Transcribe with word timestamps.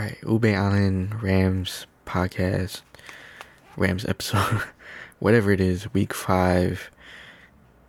right, 0.00 0.16
Ube 0.26 0.46
Allen 0.46 1.14
Rams 1.20 1.86
podcast, 2.06 2.80
Rams 3.76 4.06
episode, 4.06 4.62
whatever 5.18 5.52
it 5.52 5.60
is, 5.60 5.92
week 5.92 6.14
five 6.14 6.90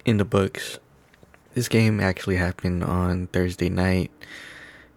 in 0.04 0.18
the 0.18 0.26
books. 0.26 0.78
This 1.54 1.70
game 1.70 2.02
actually 2.02 2.36
happened 2.36 2.84
on 2.84 3.28
Thursday 3.28 3.70
night. 3.70 4.12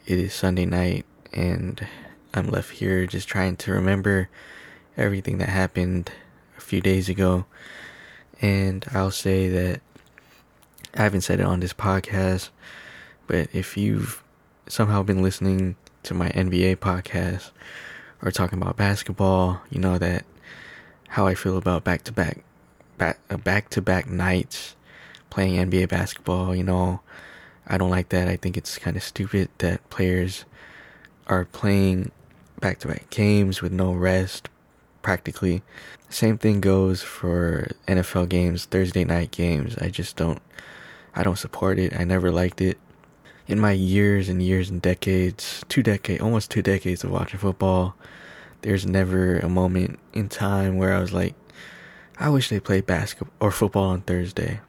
It 0.06 0.18
is 0.18 0.34
Sunday 0.34 0.66
night, 0.66 1.06
and 1.32 1.86
I'm 2.32 2.48
left 2.48 2.72
here 2.72 3.06
just 3.06 3.28
trying 3.28 3.56
to 3.58 3.70
remember 3.70 4.28
everything 4.96 5.38
that 5.38 5.50
happened 5.50 6.10
a 6.58 6.60
few 6.60 6.80
days 6.80 7.08
ago. 7.08 7.44
And 8.42 8.84
I'll 8.92 9.12
say 9.12 9.48
that 9.50 9.80
I 10.96 11.02
haven't 11.02 11.20
said 11.20 11.38
it 11.38 11.46
on 11.46 11.60
this 11.60 11.74
podcast, 11.74 12.48
but 13.28 13.48
if 13.52 13.76
you've 13.76 14.20
somehow 14.66 15.04
been 15.04 15.22
listening 15.22 15.76
to 16.04 16.14
my 16.14 16.28
NBA 16.30 16.76
podcast 16.76 17.50
or 18.22 18.30
talking 18.30 18.60
about 18.60 18.76
basketball, 18.76 19.60
you 19.70 19.78
know 19.78 19.98
that 19.98 20.24
how 21.08 21.26
I 21.26 21.34
feel 21.34 21.56
about 21.56 21.84
back 21.84 22.00
uh, 22.00 22.04
to 22.04 22.12
back 22.12 22.44
back 22.98 23.18
back 23.42 23.68
to 23.70 23.82
back 23.82 24.08
nights 24.08 24.76
playing 25.30 25.68
NBA 25.68 25.88
basketball, 25.88 26.54
you 26.54 26.62
know, 26.62 27.00
I 27.66 27.76
don't 27.78 27.90
like 27.90 28.10
that. 28.10 28.28
I 28.28 28.36
think 28.36 28.56
it's 28.56 28.78
kind 28.78 28.96
of 28.96 29.02
stupid 29.02 29.48
that 29.58 29.88
players 29.90 30.44
are 31.26 31.44
playing 31.44 32.12
back 32.60 32.78
to 32.80 32.88
back 32.88 33.10
games 33.10 33.60
with 33.60 33.72
no 33.72 33.92
rest 33.92 34.48
practically. 35.02 35.62
Same 36.08 36.38
thing 36.38 36.60
goes 36.60 37.02
for 37.02 37.68
NFL 37.88 38.28
games, 38.28 38.66
Thursday 38.66 39.04
night 39.04 39.30
games. 39.30 39.76
I 39.78 39.88
just 39.88 40.16
don't 40.16 40.40
I 41.14 41.22
don't 41.22 41.38
support 41.38 41.78
it. 41.78 41.98
I 41.98 42.04
never 42.04 42.30
liked 42.30 42.60
it 42.60 42.78
in 43.46 43.60
my 43.60 43.72
years 43.72 44.28
and 44.28 44.42
years 44.42 44.70
and 44.70 44.80
decades, 44.80 45.64
two 45.68 45.82
decades, 45.82 46.22
almost 46.22 46.50
two 46.50 46.62
decades 46.62 47.04
of 47.04 47.10
watching 47.10 47.38
football, 47.38 47.94
there's 48.62 48.86
never 48.86 49.38
a 49.38 49.48
moment 49.48 49.98
in 50.12 50.28
time 50.28 50.78
where 50.78 50.94
I 50.94 51.00
was 51.00 51.12
like, 51.12 51.34
I 52.18 52.30
wish 52.30 52.48
they 52.48 52.60
played 52.60 52.86
basketball 52.86 53.34
or 53.40 53.50
football 53.50 53.90
on 53.90 54.00
Thursday. 54.02 54.60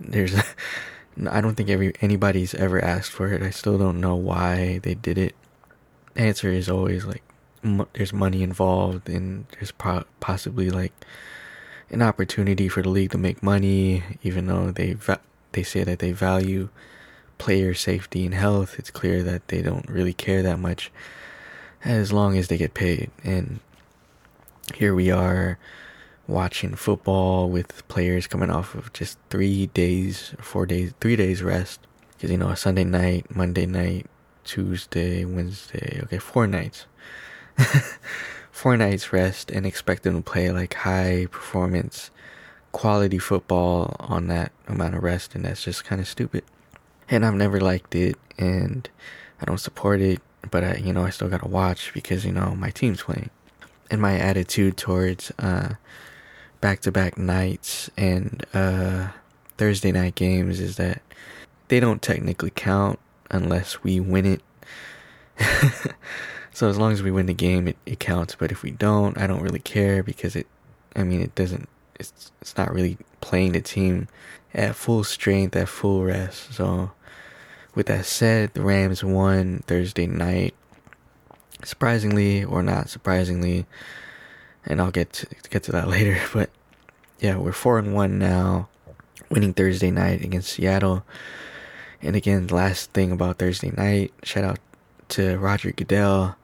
There's, 0.00 0.34
I 1.30 1.40
don't 1.40 1.56
think 1.56 1.68
every 1.68 1.92
anybody's 2.00 2.54
ever 2.54 2.82
asked 2.82 3.10
for 3.10 3.28
it. 3.32 3.42
I 3.42 3.50
still 3.50 3.76
don't 3.76 4.00
know 4.00 4.14
why 4.14 4.78
they 4.82 4.94
did 4.94 5.18
it. 5.18 5.34
The 6.14 6.22
answer 6.22 6.50
is 6.50 6.70
always 6.70 7.04
like, 7.04 7.22
there's 7.92 8.12
money 8.12 8.42
involved, 8.42 9.08
and 9.08 9.46
there's 9.52 9.70
pro- 9.70 10.04
possibly 10.20 10.70
like 10.70 10.92
an 11.90 12.02
opportunity 12.02 12.68
for 12.68 12.82
the 12.82 12.88
league 12.88 13.10
to 13.10 13.18
make 13.18 13.42
money, 13.42 14.02
even 14.22 14.46
though 14.46 14.70
they 14.70 14.94
va- 14.94 15.20
they 15.52 15.62
say 15.62 15.84
that 15.84 15.98
they 15.98 16.12
value 16.12 16.70
player 17.42 17.74
safety 17.74 18.24
and 18.24 18.34
health, 18.34 18.78
it's 18.78 18.92
clear 18.92 19.20
that 19.24 19.48
they 19.48 19.62
don't 19.62 19.88
really 19.88 20.12
care 20.12 20.44
that 20.44 20.60
much 20.60 20.92
as 21.84 22.12
long 22.12 22.38
as 22.38 22.46
they 22.46 22.56
get 22.56 22.72
paid. 22.72 23.10
And 23.24 23.58
here 24.76 24.94
we 24.94 25.10
are 25.10 25.58
watching 26.28 26.76
football 26.76 27.50
with 27.50 27.86
players 27.88 28.28
coming 28.28 28.48
off 28.48 28.76
of 28.76 28.92
just 28.92 29.18
three 29.28 29.66
days, 29.66 30.36
four 30.38 30.66
days, 30.66 30.94
three 31.00 31.16
days 31.16 31.42
rest. 31.42 31.80
Because, 32.12 32.30
you 32.30 32.38
know, 32.38 32.54
Sunday 32.54 32.84
night, 32.84 33.34
Monday 33.34 33.66
night, 33.66 34.06
Tuesday, 34.44 35.24
Wednesday, 35.24 35.98
okay, 36.04 36.18
four 36.18 36.46
nights. 36.46 36.86
four 38.52 38.76
nights 38.76 39.12
rest 39.12 39.50
and 39.50 39.66
expect 39.66 40.04
them 40.04 40.14
to 40.14 40.22
play 40.22 40.52
like 40.52 40.74
high 40.74 41.26
performance, 41.28 42.12
quality 42.70 43.18
football 43.18 43.96
on 43.98 44.28
that 44.28 44.52
amount 44.68 44.94
of 44.94 45.02
rest. 45.02 45.34
And 45.34 45.44
that's 45.44 45.64
just 45.64 45.84
kind 45.84 46.00
of 46.00 46.06
stupid 46.06 46.44
and 47.12 47.26
I've 47.26 47.34
never 47.34 47.60
liked 47.60 47.94
it, 47.94 48.16
and 48.38 48.88
I 49.40 49.44
don't 49.44 49.58
support 49.58 50.00
it. 50.00 50.20
But 50.50 50.64
I, 50.64 50.74
you 50.76 50.92
know, 50.92 51.04
I 51.04 51.10
still 51.10 51.28
gotta 51.28 51.46
watch 51.46 51.92
because 51.94 52.24
you 52.24 52.32
know 52.32 52.54
my 52.56 52.70
team's 52.70 53.02
playing. 53.02 53.30
And 53.90 54.00
my 54.00 54.18
attitude 54.18 54.78
towards 54.78 55.30
uh, 55.38 55.74
back-to-back 56.62 57.18
nights 57.18 57.90
and 57.98 58.44
uh, 58.54 59.08
Thursday 59.58 59.92
night 59.92 60.14
games 60.14 60.60
is 60.60 60.76
that 60.76 61.02
they 61.68 61.78
don't 61.78 62.00
technically 62.00 62.50
count 62.50 62.98
unless 63.30 63.82
we 63.82 64.00
win 64.00 64.24
it. 64.24 64.42
so 66.54 66.70
as 66.70 66.78
long 66.78 66.92
as 66.92 67.02
we 67.02 67.10
win 67.10 67.26
the 67.26 67.34
game, 67.34 67.68
it, 67.68 67.76
it 67.84 68.00
counts. 68.00 68.34
But 68.34 68.50
if 68.50 68.62
we 68.62 68.70
don't, 68.70 69.18
I 69.18 69.26
don't 69.26 69.42
really 69.42 69.60
care 69.60 70.02
because 70.02 70.34
it. 70.34 70.46
I 70.96 71.02
mean, 71.04 71.20
it 71.20 71.34
doesn't. 71.34 71.68
It's 72.00 72.32
it's 72.40 72.56
not 72.56 72.72
really 72.72 72.96
playing 73.20 73.52
the 73.52 73.60
team 73.60 74.08
at 74.54 74.74
full 74.74 75.04
strength, 75.04 75.54
at 75.54 75.68
full 75.68 76.04
rest. 76.04 76.54
So 76.54 76.90
with 77.74 77.86
that 77.86 78.06
said, 78.06 78.54
the 78.54 78.62
Rams 78.62 79.02
won 79.02 79.62
Thursday 79.66 80.06
night. 80.06 80.54
Surprisingly 81.64 82.42
or 82.42 82.62
not 82.62 82.90
surprisingly, 82.90 83.66
and 84.66 84.80
I'll 84.80 84.90
get 84.90 85.12
to 85.12 85.26
get 85.48 85.62
to 85.64 85.72
that 85.72 85.88
later, 85.96 86.20
but 86.32 86.50
yeah, 87.20 87.36
we're 87.36 87.52
4 87.52 87.78
and 87.78 87.94
1 87.94 88.18
now, 88.18 88.68
winning 89.30 89.54
Thursday 89.54 89.92
night 89.92 90.24
against 90.24 90.52
Seattle. 90.52 91.04
And 92.00 92.16
again, 92.16 92.48
last 92.48 92.90
thing 92.90 93.12
about 93.12 93.38
Thursday 93.38 93.70
night, 93.70 94.12
shout 94.24 94.42
out 94.42 94.58
to 95.10 95.38
Roger 95.38 95.70
Goodell 95.70 96.34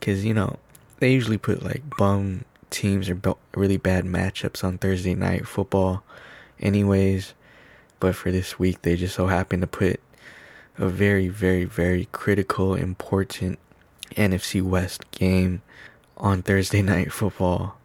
cuz 0.00 0.24
you 0.24 0.34
know, 0.34 0.58
they 0.98 1.12
usually 1.12 1.38
put 1.38 1.62
like 1.62 1.82
bum 1.96 2.44
teams 2.70 3.08
or 3.08 3.36
really 3.54 3.76
bad 3.76 4.04
matchups 4.04 4.64
on 4.64 4.78
Thursday 4.78 5.14
night 5.14 5.46
football 5.46 6.02
anyways. 6.58 7.34
But 8.00 8.16
for 8.16 8.32
this 8.32 8.58
week, 8.58 8.82
they 8.82 8.96
just 8.96 9.14
so 9.14 9.26
happened 9.26 9.62
to 9.62 9.66
put 9.66 10.00
a 10.80 10.88
very, 10.88 11.28
very, 11.28 11.64
very 11.64 12.08
critical, 12.10 12.74
important 12.74 13.58
NFC 14.16 14.62
West 14.62 15.08
game 15.10 15.60
on 16.16 16.42
Thursday 16.42 16.80
night 16.94 17.12
football 17.12 17.76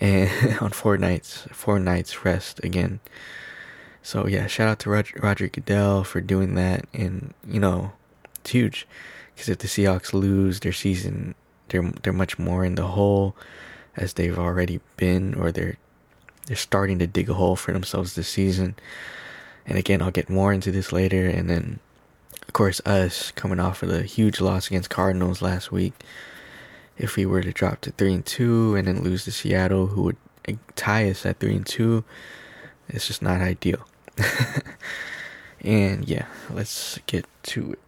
and 0.00 0.30
on 0.60 0.70
four 0.70 0.96
nights, 0.96 1.46
four 1.50 1.78
nights 1.80 2.24
rest 2.24 2.62
again. 2.62 3.00
So 4.02 4.26
yeah, 4.26 4.46
shout 4.46 4.68
out 4.68 4.78
to 4.80 4.90
Roger, 4.90 5.18
Roger 5.20 5.48
Goodell 5.48 6.04
for 6.04 6.20
doing 6.20 6.54
that, 6.54 6.86
and 6.92 7.34
you 7.46 7.58
know, 7.58 7.92
it's 8.36 8.50
huge 8.50 8.86
because 9.34 9.48
if 9.48 9.58
the 9.58 9.66
Seahawks 9.66 10.12
lose 10.12 10.60
their 10.60 10.72
season, 10.72 11.34
they're 11.68 11.90
they're 12.02 12.12
much 12.12 12.38
more 12.38 12.64
in 12.64 12.74
the 12.76 12.86
hole 12.88 13.34
as 13.96 14.12
they've 14.12 14.38
already 14.38 14.80
been, 14.96 15.34
or 15.34 15.50
they're 15.50 15.78
they're 16.46 16.56
starting 16.56 16.98
to 16.98 17.06
dig 17.06 17.30
a 17.30 17.34
hole 17.34 17.56
for 17.56 17.72
themselves 17.72 18.14
this 18.14 18.28
season. 18.28 18.76
And 19.66 19.78
again, 19.78 20.02
I'll 20.02 20.10
get 20.10 20.28
more 20.28 20.52
into 20.52 20.70
this 20.70 20.92
later, 20.92 21.26
and 21.26 21.48
then 21.48 21.80
course, 22.54 22.80
us 22.86 23.32
coming 23.32 23.60
off 23.60 23.82
of 23.82 23.90
the 23.90 24.04
huge 24.04 24.40
loss 24.40 24.68
against 24.68 24.88
Cardinals 24.88 25.42
last 25.42 25.70
week. 25.70 25.92
If 26.96 27.16
we 27.16 27.26
were 27.26 27.42
to 27.42 27.52
drop 27.52 27.82
to 27.82 27.90
three 27.90 28.14
and 28.14 28.24
two 28.24 28.76
and 28.76 28.88
then 28.88 29.02
lose 29.02 29.24
to 29.24 29.32
Seattle, 29.32 29.88
who 29.88 30.02
would 30.02 30.16
eh, 30.46 30.54
tie 30.76 31.10
us 31.10 31.26
at 31.26 31.40
three 31.40 31.56
and 31.56 31.66
two, 31.66 32.04
it's 32.88 33.06
just 33.06 33.20
not 33.20 33.40
ideal. 33.40 33.86
and 35.60 36.08
yeah, 36.08 36.26
let's 36.48 36.98
get 37.06 37.26
to 37.42 37.72
it. 37.72 37.80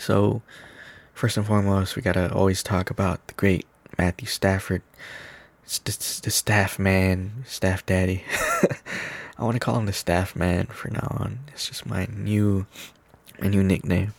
So, 0.00 0.42
first 1.12 1.36
and 1.36 1.46
foremost, 1.46 1.94
we 1.94 2.02
gotta 2.02 2.34
always 2.34 2.62
talk 2.62 2.90
about 2.90 3.24
the 3.28 3.34
great 3.34 3.64
Matthew 3.96 4.26
Stafford. 4.26 4.82
The, 5.84 6.20
the 6.22 6.30
staff 6.30 6.78
man, 6.78 7.44
staff 7.46 7.86
daddy. 7.86 8.24
I 9.38 9.44
want 9.44 9.54
to 9.54 9.60
call 9.60 9.78
him 9.78 9.86
the 9.86 9.92
staff 9.92 10.36
man 10.36 10.66
for 10.66 10.90
now 10.90 11.16
on. 11.18 11.38
It's 11.52 11.68
just 11.68 11.86
my 11.86 12.06
new 12.12 12.66
a 13.38 13.48
new 13.48 13.62
nickname. 13.62 14.14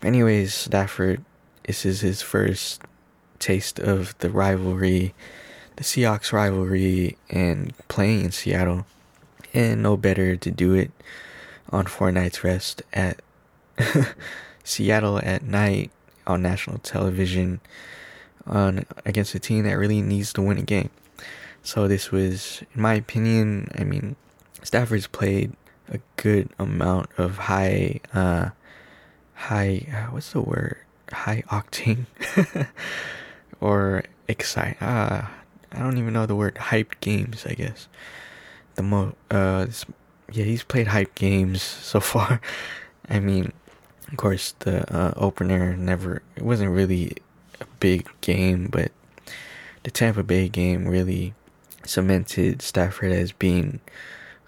But 0.00 0.08
anyways, 0.08 0.54
Stafford, 0.54 1.24
this 1.64 1.84
is 1.84 2.00
his 2.00 2.22
first 2.22 2.82
taste 3.38 3.78
of 3.78 4.16
the 4.18 4.30
rivalry, 4.30 5.14
the 5.76 5.84
Seahawks 5.84 6.32
rivalry, 6.32 7.16
and 7.28 7.76
playing 7.88 8.24
in 8.24 8.32
Seattle. 8.32 8.86
And 9.52 9.82
no 9.82 9.96
better 9.96 10.36
to 10.36 10.50
do 10.50 10.74
it 10.74 10.92
on 11.70 11.86
four 11.86 12.12
nights 12.12 12.44
rest 12.44 12.82
at 12.92 13.20
Seattle 14.64 15.18
at 15.22 15.42
night 15.42 15.90
on 16.26 16.42
national 16.42 16.78
television 16.78 17.60
on 18.46 18.84
against 19.04 19.34
a 19.34 19.38
team 19.38 19.64
that 19.64 19.74
really 19.74 20.02
needs 20.02 20.32
to 20.34 20.42
win 20.42 20.58
a 20.58 20.62
game. 20.62 20.90
So 21.62 21.88
this 21.88 22.10
was, 22.10 22.62
in 22.74 22.80
my 22.82 22.94
opinion, 22.94 23.70
I 23.76 23.84
mean, 23.84 24.16
Stafford's 24.62 25.06
played 25.06 25.52
a 25.90 25.98
good 26.16 26.48
amount 26.58 27.10
of 27.18 27.36
high 27.38 28.00
uh 28.14 28.50
high 29.34 29.86
uh, 29.92 30.12
what's 30.12 30.32
the 30.32 30.40
word? 30.40 30.78
High 31.12 31.42
octane 31.50 32.06
or 33.60 34.04
excite 34.28 34.80
uh 34.80 35.26
I 35.72 35.78
don't 35.78 35.98
even 35.98 36.12
know 36.12 36.26
the 36.26 36.36
word 36.36 36.54
hyped 36.54 37.00
games 37.00 37.44
I 37.46 37.54
guess. 37.54 37.88
The 38.76 38.82
mo 38.82 39.14
uh 39.30 39.66
yeah 40.32 40.44
he's 40.44 40.62
played 40.62 40.88
hype 40.88 41.14
games 41.14 41.62
so 41.62 42.00
far. 42.12 42.40
I 43.08 43.18
mean 43.18 43.52
of 44.08 44.16
course 44.16 44.54
the 44.60 44.92
uh, 44.94 45.12
opener 45.16 45.76
never 45.76 46.22
it 46.36 46.42
wasn't 46.42 46.70
really 46.70 47.16
a 47.60 47.66
big 47.80 48.08
game 48.20 48.68
but 48.70 48.92
the 49.82 49.90
Tampa 49.90 50.22
Bay 50.22 50.48
game 50.48 50.86
really 50.86 51.34
cemented 51.84 52.62
Stafford 52.62 53.12
as 53.12 53.32
being 53.32 53.80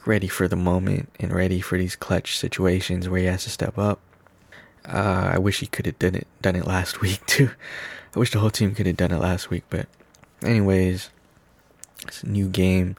ready 0.04 0.28
for 0.28 0.48
the 0.48 0.56
moment 0.56 1.08
and 1.20 1.32
ready 1.32 1.60
for 1.60 1.78
these 1.78 1.96
clutch 1.96 2.36
situations 2.36 3.08
where 3.08 3.20
he 3.20 3.26
has 3.26 3.44
to 3.44 3.50
step 3.50 3.78
up. 3.78 4.00
Uh, 4.84 5.30
I 5.34 5.38
wish 5.38 5.60
he 5.60 5.66
could 5.66 5.86
have 5.86 5.98
done 5.98 6.14
it 6.14 6.26
done 6.40 6.56
it 6.56 6.66
last 6.66 7.00
week 7.02 7.24
too. 7.26 7.50
I 8.14 8.18
wish 8.18 8.30
the 8.32 8.40
whole 8.40 8.50
team 8.50 8.74
could 8.74 8.86
have 8.86 8.96
done 8.96 9.12
it 9.12 9.20
last 9.20 9.48
week, 9.48 9.64
but 9.70 9.86
anyways, 10.42 11.10
it's 12.06 12.22
a 12.22 12.28
new 12.28 12.48
game, 12.48 12.96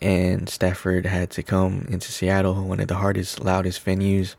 and 0.00 0.48
Stafford 0.48 1.04
had 1.04 1.30
to 1.32 1.42
come 1.42 1.86
into 1.90 2.10
Seattle, 2.12 2.54
one 2.64 2.80
of 2.80 2.88
the 2.88 2.96
hardest, 2.96 3.40
loudest 3.40 3.84
venues 3.84 4.36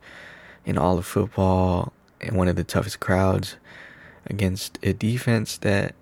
in 0.66 0.78
all 0.78 0.98
of 0.98 1.06
football, 1.06 1.94
and 2.20 2.36
one 2.36 2.48
of 2.48 2.56
the 2.56 2.64
toughest 2.64 3.00
crowds 3.00 3.58
against 4.26 4.80
a 4.84 4.94
defense 4.94 5.58
that 5.58 5.94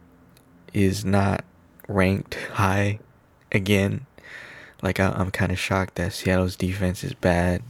is 0.74 1.04
not 1.04 1.44
ranked 1.88 2.36
high 2.54 3.00
again. 3.52 4.06
Like 4.82 5.00
I, 5.00 5.20
am 5.20 5.32
kind 5.32 5.52
of 5.52 5.60
shocked 5.60 5.96
that 5.96 6.14
Seattle's 6.14 6.56
defense 6.56 7.04
is 7.04 7.14
bad, 7.14 7.62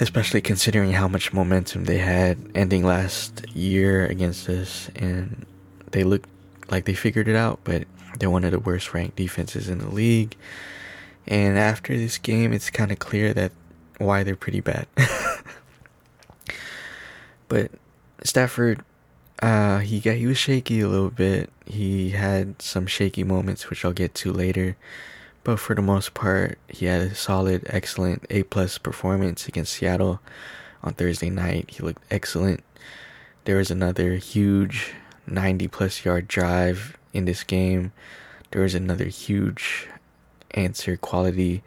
especially 0.00 0.40
considering 0.40 0.92
how 0.92 1.08
much 1.08 1.32
momentum 1.32 1.84
they 1.84 1.98
had 1.98 2.38
ending 2.54 2.84
last 2.84 3.44
year 3.54 4.06
against 4.06 4.48
us, 4.48 4.90
and 4.96 5.46
they 5.90 6.04
look 6.04 6.26
like 6.70 6.84
they 6.84 6.94
figured 6.94 7.28
it 7.28 7.36
out. 7.36 7.60
But 7.64 7.84
they're 8.18 8.30
one 8.30 8.44
of 8.44 8.52
the 8.52 8.58
worst 8.58 8.94
ranked 8.94 9.16
defenses 9.16 9.68
in 9.68 9.78
the 9.78 9.90
league. 9.90 10.36
And 11.26 11.58
after 11.58 11.96
this 11.96 12.18
game, 12.18 12.52
it's 12.52 12.70
kind 12.70 12.92
of 12.92 12.98
clear 12.98 13.32
that 13.34 13.52
why 13.98 14.24
they're 14.24 14.36
pretty 14.36 14.60
bad. 14.60 14.86
but 17.48 17.70
Stafford 18.22 18.84
uh, 19.42 19.80
he 19.80 20.00
got 20.00 20.16
he 20.16 20.26
was 20.26 20.38
shaky 20.38 20.80
a 20.80 20.88
little 20.88 21.10
bit. 21.10 21.50
He 21.66 22.10
had 22.10 22.60
some 22.62 22.86
shaky 22.86 23.24
moments, 23.24 23.68
which 23.68 23.84
I'll 23.84 23.92
get 23.92 24.14
to 24.16 24.32
later. 24.32 24.76
But 25.44 25.60
for 25.60 25.74
the 25.74 25.82
most 25.82 26.14
part, 26.14 26.58
he 26.68 26.86
had 26.86 27.02
a 27.02 27.14
solid, 27.14 27.66
excellent 27.66 28.26
A 28.30 28.44
plus 28.44 28.78
performance 28.78 29.46
against 29.46 29.74
Seattle 29.74 30.20
on 30.82 30.94
Thursday 30.94 31.28
night. 31.28 31.70
He 31.70 31.82
looked 31.82 32.02
excellent. 32.10 32.64
There 33.44 33.58
was 33.58 33.70
another 33.70 34.14
huge 34.14 34.94
90 35.26 35.68
plus 35.68 36.02
yard 36.04 36.28
drive 36.28 36.96
in 37.12 37.26
this 37.26 37.44
game. 37.44 37.92
There 38.50 38.62
was 38.62 38.74
another 38.74 39.04
huge 39.04 39.86
answer 40.52 40.96
quality 40.96 41.62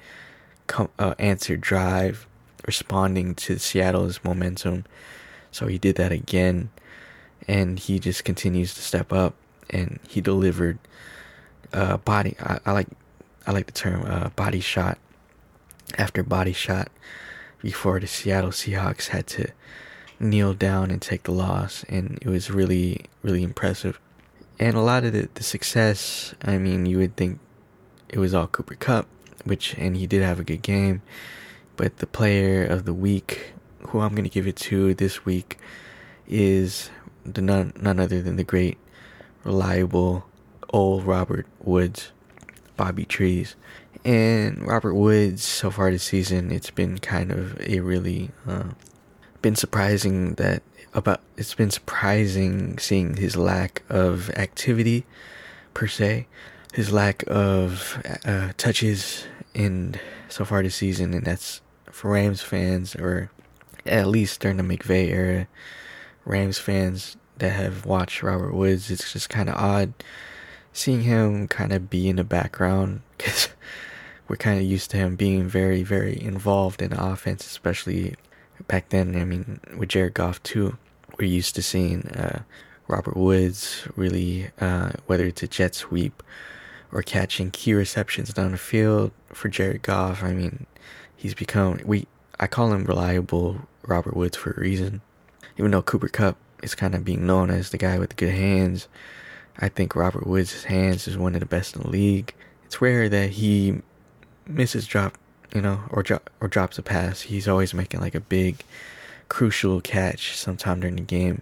uh, 0.98 1.14
answer 1.20 1.56
drive 1.56 2.26
responding 2.66 3.36
to 3.36 3.60
Seattle's 3.60 4.20
momentum. 4.24 4.86
So 5.52 5.68
he 5.68 5.78
did 5.78 5.96
that 5.98 6.12
again 6.12 6.72
and 7.48 7.78
he 7.78 8.00
just 8.00 8.26
continues 8.26 8.74
to 8.74 8.82
step 8.82 9.14
up 9.14 9.36
and 9.70 10.00
he 10.08 10.22
delivered 10.22 10.80
uh 11.74 11.98
body 11.98 12.36
I, 12.40 12.60
I 12.66 12.72
like 12.72 12.88
I 13.48 13.52
like 13.52 13.66
the 13.66 13.72
term 13.72 14.04
uh, 14.06 14.30
body 14.30 14.60
shot. 14.60 15.00
After 15.98 16.22
body 16.22 16.52
shot 16.52 16.90
before 17.62 18.00
the 18.00 18.08
Seattle 18.08 18.52
Seahawks 18.52 19.08
had 19.08 19.26
to 19.28 19.48
kneel 20.20 20.54
down 20.54 20.92
and 20.92 21.02
take 21.02 21.24
the 21.24 21.32
loss 21.32 21.86
and 21.88 22.20
it 22.22 22.28
was 22.28 22.52
really 22.52 23.06
really 23.22 23.42
impressive. 23.42 24.00
And 24.60 24.76
a 24.76 24.82
lot 24.82 25.06
of 25.06 25.14
the, 25.14 25.30
the 25.34 25.44
success 25.44 26.36
I 26.44 26.58
mean 26.58 26.86
you 26.86 26.98
would 26.98 27.16
think 27.16 27.40
it 28.10 28.20
was 28.20 28.34
all 28.34 28.48
Cooper 28.48 28.76
Kupp, 28.76 29.08
which 29.46 29.76
and 29.78 29.96
he 29.96 30.08
did 30.08 30.22
have 30.24 30.40
a 30.40 30.44
good 30.44 30.62
game. 30.62 31.02
But 31.78 31.98
the 31.98 32.08
player 32.08 32.66
of 32.66 32.84
the 32.86 32.94
week 32.94 33.54
who 33.88 34.02
I'm 34.02 34.12
going 34.12 34.24
to 34.24 34.30
give 34.30 34.48
it 34.48 34.58
to 34.58 34.94
this 34.94 35.26
week 35.26 35.58
is 36.28 36.90
the 37.26 37.42
none 37.42 37.74
none 37.80 38.00
other 38.00 38.22
than 38.22 38.36
the 38.36 38.44
great, 38.44 38.78
reliable 39.44 40.26
old 40.70 41.06
Robert 41.06 41.48
Woods, 41.60 42.12
Bobby 42.78 43.06
Trees, 43.06 43.56
and 44.06 44.66
Robert 44.66 44.94
Woods. 44.94 45.44
So 45.44 45.70
far 45.72 45.92
this 45.92 46.04
season, 46.04 46.52
it's 46.52 46.72
been 46.72 47.00
kind 47.00 47.32
of 47.32 47.60
a 47.62 47.80
really 47.80 48.32
uh, 48.48 48.70
been 49.42 49.56
surprising 49.56 50.36
that 50.36 50.64
about 50.94 51.22
it's 51.36 51.54
been 51.54 51.72
surprising 51.72 52.78
seeing 52.78 53.18
his 53.18 53.36
lack 53.36 53.84
of 53.90 54.30
activity 54.32 55.06
per 55.74 55.88
se, 55.88 56.28
his 56.74 56.92
lack 56.92 57.24
of 57.28 58.02
uh, 58.26 58.52
touches 58.58 59.26
in 59.54 59.96
so 60.30 60.46
far 60.46 60.64
this 60.64 60.76
season, 60.76 61.14
and 61.14 61.26
that's 61.26 61.62
for 61.92 62.12
Rams 62.12 62.42
fans 62.42 62.96
or 62.96 63.32
at 63.86 64.08
least 64.08 64.42
during 64.42 64.58
the 64.58 64.64
McVay 64.64 65.08
era 65.08 65.48
Rams 66.26 66.58
fans 66.58 67.18
that 67.38 67.52
have 67.52 67.86
watched 67.86 68.24
Robert 68.24 68.54
Woods, 68.54 68.92
it's 68.92 69.14
just 69.14 69.30
kind 69.30 69.50
of 69.50 69.56
odd 69.56 69.94
seeing 70.78 71.02
him 71.02 71.48
kind 71.48 71.72
of 71.72 71.90
be 71.90 72.08
in 72.08 72.18
the 72.18 72.24
background 72.24 73.02
because 73.18 73.50
we're 74.28 74.36
kind 74.36 74.60
of 74.60 74.66
used 74.66 74.92
to 74.92 74.98
him 74.98 75.16
being 75.16 75.48
very, 75.48 75.84
very 75.84 76.22
involved 76.22 76.82
in 76.82 76.94
offense, 76.94 77.46
especially 77.46 78.16
back 78.68 78.90
then. 78.90 79.16
I 79.16 79.26
mean, 79.26 79.60
with 79.78 79.90
Jared 79.90 80.14
Goff 80.14 80.42
too, 80.44 80.78
we're 81.18 81.26
used 81.28 81.56
to 81.56 81.62
seeing 81.62 82.08
uh, 82.10 82.44
Robert 82.88 83.18
Woods 83.18 83.88
really, 83.96 84.50
uh, 84.60 84.92
whether 85.06 85.26
it's 85.26 85.44
a 85.44 85.48
jet 85.48 85.76
sweep 85.76 86.24
or 86.92 87.02
catching 87.02 87.52
key 87.52 87.74
receptions 87.74 88.34
down 88.34 88.52
the 88.52 88.58
field 88.58 89.12
for 89.30 89.50
Jared 89.50 89.82
Goff. 89.82 90.24
I 90.24 90.34
mean, 90.34 90.66
he's 91.16 91.34
become 91.34 91.80
we. 91.86 92.08
I 92.40 92.46
call 92.46 92.72
him 92.72 92.86
reliable 92.86 93.68
Robert 93.82 94.16
Woods 94.16 94.38
for 94.38 94.52
a 94.52 94.60
reason 94.60 95.02
even 95.58 95.72
though 95.72 95.82
Cooper 95.82 96.08
Kupp 96.08 96.38
is 96.64 96.76
kind 96.76 96.96
of 96.96 97.04
being 97.04 97.26
known 97.26 97.50
as 97.50 97.70
the 97.70 97.78
guy 97.78 97.98
with 98.00 98.10
the 98.10 98.16
good 98.16 98.34
hands, 98.34 98.88
I 99.59 99.69
think 99.69 99.95
Robert 99.95 100.27
Woods' 100.27 100.65
hands 100.65 101.07
is 101.07 101.18
one 101.18 101.33
of 101.33 101.39
the 101.39 101.45
best 101.45 101.75
in 101.75 101.81
the 101.81 101.89
league. 101.89 102.33
It's 102.65 102.81
rare 102.81 103.09
that 103.09 103.31
he 103.31 103.81
misses 104.45 104.86
drop, 104.86 105.18
you 105.54 105.62
know, 105.62 105.81
or 105.89 106.04
drop 106.04 106.30
or 106.39 106.48
drops 106.48 106.77
a 106.77 106.83
pass. 106.83 107.21
He's 107.21 107.48
always 107.48 107.74
making 107.74 108.01
like 108.01 108.15
a 108.15 108.19
big, 108.19 108.63
crucial 109.30 109.81
catch 109.81 110.38
sometime 110.38 110.80
during 110.80 110.98
the 110.98 111.01
game, 111.01 111.42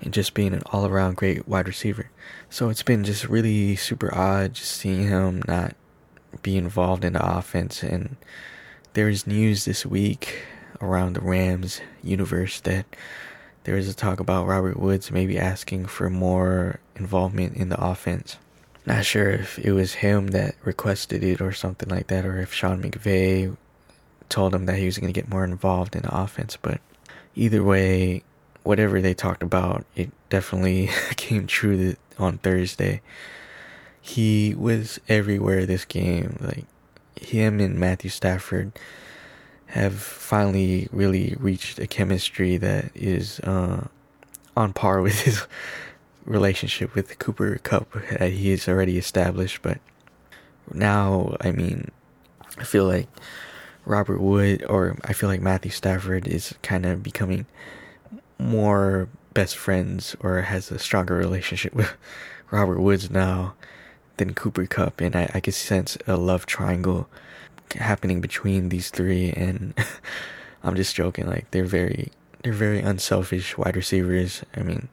and 0.00 0.12
just 0.12 0.34
being 0.34 0.54
an 0.54 0.62
all-around 0.66 1.16
great 1.16 1.48
wide 1.48 1.66
receiver. 1.66 2.10
So 2.48 2.68
it's 2.68 2.82
been 2.82 3.04
just 3.04 3.28
really 3.28 3.74
super 3.76 4.14
odd 4.14 4.54
just 4.54 4.72
seeing 4.72 5.08
him 5.08 5.42
not 5.48 5.74
be 6.42 6.56
involved 6.56 7.04
in 7.04 7.14
the 7.14 7.36
offense. 7.36 7.82
And 7.82 8.16
there's 8.92 9.26
news 9.26 9.64
this 9.64 9.84
week 9.84 10.44
around 10.80 11.14
the 11.14 11.20
Rams 11.20 11.80
universe 12.02 12.60
that 12.60 12.86
there 13.64 13.76
is 13.76 13.88
a 13.88 13.94
talk 13.94 14.20
about 14.20 14.46
Robert 14.46 14.78
Woods 14.78 15.10
maybe 15.10 15.38
asking 15.38 15.86
for 15.86 16.08
more 16.08 16.78
involvement 16.98 17.56
in 17.56 17.68
the 17.68 17.82
offense. 17.82 18.36
Not 18.86 19.04
sure 19.04 19.30
if 19.30 19.58
it 19.58 19.72
was 19.72 19.94
him 19.94 20.28
that 20.28 20.54
requested 20.64 21.22
it 21.22 21.40
or 21.40 21.52
something 21.52 21.88
like 21.88 22.06
that, 22.06 22.24
or 22.24 22.40
if 22.40 22.52
Sean 22.52 22.82
McVay 22.82 23.56
told 24.28 24.54
him 24.54 24.66
that 24.66 24.76
he 24.76 24.86
was 24.86 24.98
going 24.98 25.12
to 25.12 25.20
get 25.20 25.30
more 25.30 25.44
involved 25.44 25.94
in 25.94 26.02
the 26.02 26.14
offense. 26.14 26.56
But 26.60 26.80
either 27.34 27.62
way, 27.62 28.22
whatever 28.62 29.00
they 29.00 29.14
talked 29.14 29.42
about, 29.42 29.84
it 29.94 30.10
definitely 30.28 30.90
came 31.16 31.46
true 31.46 31.96
on 32.18 32.38
Thursday. 32.38 33.00
He 34.00 34.54
was 34.54 35.00
everywhere 35.08 35.66
this 35.66 35.84
game. 35.84 36.38
Like 36.40 36.64
him 37.20 37.60
and 37.60 37.78
Matthew 37.78 38.10
Stafford 38.10 38.72
have 39.66 39.94
finally 39.94 40.88
really 40.92 41.36
reached 41.38 41.78
a 41.78 41.86
chemistry 41.86 42.56
that 42.56 42.90
is 42.94 43.38
uh, 43.40 43.86
on 44.56 44.72
par 44.72 45.02
with 45.02 45.20
his 45.20 45.42
relationship 46.28 46.94
with 46.94 47.18
Cooper 47.18 47.58
Kupp 47.62 47.92
that 48.18 48.32
he 48.32 48.50
has 48.50 48.68
already 48.68 48.98
established. 48.98 49.62
But 49.62 49.78
now, 50.72 51.36
I 51.40 51.50
mean, 51.50 51.90
I 52.58 52.64
feel 52.64 52.84
like 52.84 53.08
Robert 53.84 54.20
Wood 54.20 54.64
or 54.68 54.96
I 55.04 55.12
feel 55.12 55.28
like 55.28 55.40
Matthew 55.40 55.70
Stafford 55.70 56.28
is 56.28 56.54
kind 56.62 56.84
of 56.84 57.02
becoming 57.02 57.46
more 58.38 59.08
best 59.34 59.56
friends 59.56 60.14
or 60.20 60.42
has 60.42 60.70
a 60.70 60.78
stronger 60.78 61.16
relationship 61.16 61.74
with 61.74 61.92
Robert 62.50 62.80
Woods 62.80 63.10
now 63.10 63.54
than 64.16 64.34
Cooper 64.34 64.66
Kupp, 64.66 65.00
and 65.00 65.14
I, 65.14 65.30
I 65.34 65.40
can 65.40 65.52
sense 65.52 65.96
a 66.06 66.16
love 66.16 66.44
triangle 66.44 67.08
happening 67.76 68.20
between 68.20 68.68
these 68.68 68.90
three 68.90 69.30
and 69.30 69.74
I'm 70.62 70.74
just 70.74 70.94
joking 70.94 71.26
like 71.26 71.50
they're 71.50 71.64
very 71.64 72.10
they're 72.42 72.52
very 72.52 72.80
unselfish 72.80 73.56
wide 73.56 73.76
receivers. 73.76 74.42
I 74.56 74.62
mean 74.62 74.88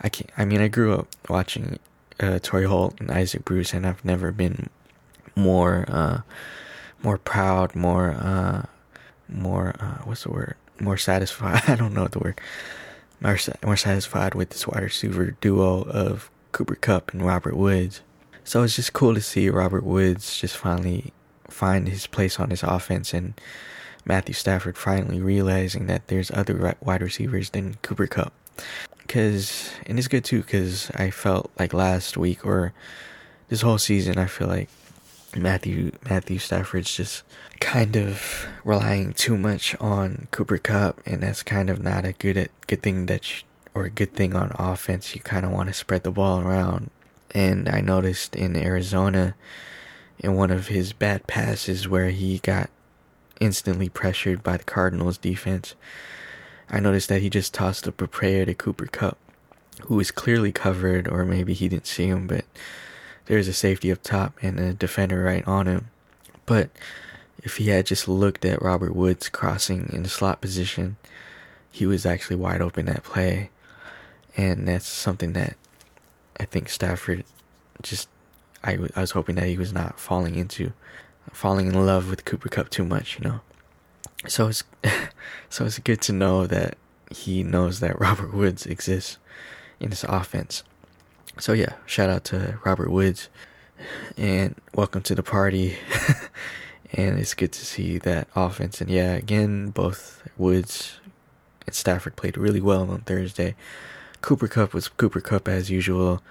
I 0.00 0.08
can't. 0.08 0.30
I 0.36 0.44
mean 0.44 0.60
I 0.60 0.68
grew 0.68 0.94
up 0.94 1.08
watching 1.28 1.78
uh 2.18 2.38
Torry 2.42 2.64
Holt 2.66 3.00
and 3.00 3.10
Isaac 3.10 3.44
Bruce 3.44 3.72
and 3.72 3.86
I've 3.86 4.04
never 4.04 4.32
been 4.32 4.68
more 5.36 5.84
uh 5.88 6.20
more 7.02 7.18
proud, 7.18 7.74
more 7.74 8.10
uh 8.12 8.66
more 9.28 9.74
uh 9.80 9.98
what's 10.04 10.24
the 10.24 10.30
word? 10.30 10.56
More 10.80 10.96
satisfied. 10.96 11.62
I 11.68 11.76
don't 11.76 11.94
know 11.94 12.08
the 12.08 12.18
word. 12.18 12.40
More, 13.20 13.38
more 13.64 13.76
satisfied 13.76 14.34
with 14.34 14.50
this 14.50 14.66
wide 14.66 14.82
receiver 14.82 15.36
duo 15.42 15.82
of 15.82 16.30
Cooper 16.52 16.74
Kupp 16.74 17.12
and 17.12 17.24
Robert 17.24 17.56
Woods. 17.56 18.00
So 18.44 18.62
it's 18.62 18.76
just 18.76 18.94
cool 18.94 19.14
to 19.14 19.20
see 19.20 19.50
Robert 19.50 19.84
Woods 19.84 20.38
just 20.38 20.56
finally 20.56 21.12
find 21.48 21.88
his 21.88 22.06
place 22.06 22.40
on 22.40 22.50
his 22.50 22.62
offense 22.62 23.12
and 23.12 23.34
Matthew 24.04 24.34
Stafford 24.34 24.78
finally 24.78 25.20
realizing 25.20 25.86
that 25.86 26.08
there's 26.08 26.30
other 26.30 26.74
wide 26.80 27.02
receivers 27.02 27.50
than 27.50 27.74
Cooper 27.82 28.06
Kupp. 28.06 28.32
Cause 29.10 29.70
and 29.86 29.98
it's 29.98 30.06
good 30.06 30.24
too 30.24 30.42
because 30.42 30.88
I 30.94 31.10
felt 31.10 31.50
like 31.58 31.74
last 31.74 32.16
week 32.16 32.46
or 32.46 32.72
this 33.48 33.62
whole 33.62 33.78
season 33.78 34.18
I 34.18 34.26
feel 34.26 34.46
like 34.46 34.68
Matthew 35.36 35.92
Matthew 36.08 36.38
Stafford's 36.38 36.94
just 36.94 37.24
kind 37.60 37.96
of 37.96 38.46
relying 38.64 39.12
too 39.12 39.36
much 39.36 39.76
on 39.80 40.28
Cooper 40.30 40.58
Kupp, 40.58 41.00
and 41.06 41.22
that's 41.22 41.42
kind 41.42 41.70
of 41.70 41.82
not 41.82 42.04
a 42.04 42.12
good 42.12 42.50
good 42.66 42.82
thing 42.82 43.06
that 43.06 43.30
you, 43.30 43.42
or 43.74 43.84
a 43.84 43.90
good 43.90 44.14
thing 44.14 44.34
on 44.34 44.52
offense. 44.58 45.14
You 45.14 45.20
kind 45.20 45.44
of 45.44 45.52
want 45.52 45.68
to 45.68 45.74
spread 45.74 46.02
the 46.02 46.10
ball 46.10 46.40
around, 46.40 46.90
and 47.32 47.68
I 47.68 47.80
noticed 47.80 48.34
in 48.34 48.56
Arizona, 48.56 49.34
in 50.18 50.34
one 50.34 50.50
of 50.50 50.68
his 50.68 50.92
bad 50.92 51.26
passes 51.26 51.88
where 51.88 52.10
he 52.10 52.38
got 52.38 52.70
instantly 53.40 53.88
pressured 53.88 54.42
by 54.42 54.56
the 54.56 54.64
Cardinals 54.64 55.18
defense, 55.18 55.74
I 56.70 56.80
noticed 56.80 57.08
that 57.08 57.20
he 57.20 57.30
just 57.30 57.52
tossed 57.52 57.88
up 57.88 58.00
a 58.00 58.06
prayer 58.06 58.44
to 58.44 58.54
Cooper 58.54 58.86
Kupp, 58.86 59.18
who 59.82 59.96
was 59.96 60.10
clearly 60.10 60.52
covered, 60.52 61.08
or 61.08 61.24
maybe 61.24 61.52
he 61.52 61.68
didn't 61.68 61.86
see 61.86 62.06
him, 62.06 62.26
but 62.26 62.44
there's 63.26 63.48
a 63.48 63.52
safety 63.52 63.90
up 63.90 64.02
top 64.02 64.38
and 64.42 64.58
a 64.60 64.72
defender 64.72 65.22
right 65.24 65.46
on 65.46 65.66
him. 65.66 65.90
But 66.46 66.70
if 67.42 67.56
he 67.56 67.68
had 67.68 67.86
just 67.86 68.08
looked 68.08 68.44
at 68.44 68.62
Robert 68.62 68.94
Woods 68.94 69.28
crossing 69.28 69.90
in 69.92 70.02
the 70.02 70.08
slot 70.08 70.40
position, 70.40 70.96
he 71.70 71.86
was 71.86 72.06
actually 72.06 72.36
wide 72.36 72.60
open 72.60 72.86
that 72.86 73.02
play. 73.02 73.50
And 74.36 74.68
that's 74.68 74.86
something 74.86 75.32
that 75.32 75.56
I 76.38 76.44
think 76.44 76.68
Stafford 76.68 77.24
just, 77.82 78.08
I, 78.62 78.78
I 78.94 79.00
was 79.00 79.12
hoping 79.12 79.36
that 79.36 79.46
he 79.46 79.56
was 79.56 79.72
not 79.72 79.98
falling 79.98 80.36
into, 80.36 80.72
falling 81.32 81.68
in 81.68 81.86
love 81.86 82.08
with 82.08 82.24
Cooper 82.24 82.48
Kupp 82.48 82.70
too 82.70 82.84
much, 82.84 83.18
you 83.18 83.24
know. 83.28 83.40
So 84.26 84.48
it's, 84.48 84.64
so 85.48 85.64
it's 85.64 85.78
good 85.78 86.00
to 86.02 86.12
know 86.12 86.46
that 86.46 86.76
he 87.10 87.42
knows 87.42 87.80
that 87.80 87.98
Robert 88.00 88.34
Woods 88.34 88.66
exists 88.66 89.18
in 89.78 89.90
this 89.90 90.04
offense. 90.04 90.62
So 91.38 91.52
yeah, 91.52 91.74
shout 91.86 92.10
out 92.10 92.24
to 92.24 92.58
Robert 92.64 92.90
Woods 92.90 93.28
and 94.16 94.54
welcome 94.74 95.02
to 95.02 95.14
the 95.14 95.22
party. 95.22 95.78
and 96.92 97.18
it's 97.18 97.34
good 97.34 97.52
to 97.52 97.64
see 97.64 97.98
that 97.98 98.28
offense. 98.34 98.80
And 98.80 98.90
yeah, 98.90 99.14
again, 99.14 99.70
both 99.70 100.22
Woods 100.36 100.98
and 101.66 101.74
Stafford 101.74 102.16
played 102.16 102.36
really 102.36 102.60
well 102.60 102.90
on 102.90 103.00
Thursday. 103.00 103.54
Cooper 104.20 104.48
Kupp 104.48 104.74
was 104.74 104.88
Cooper 104.88 105.20
Kupp 105.20 105.48
as 105.48 105.70
usual, 105.70 106.22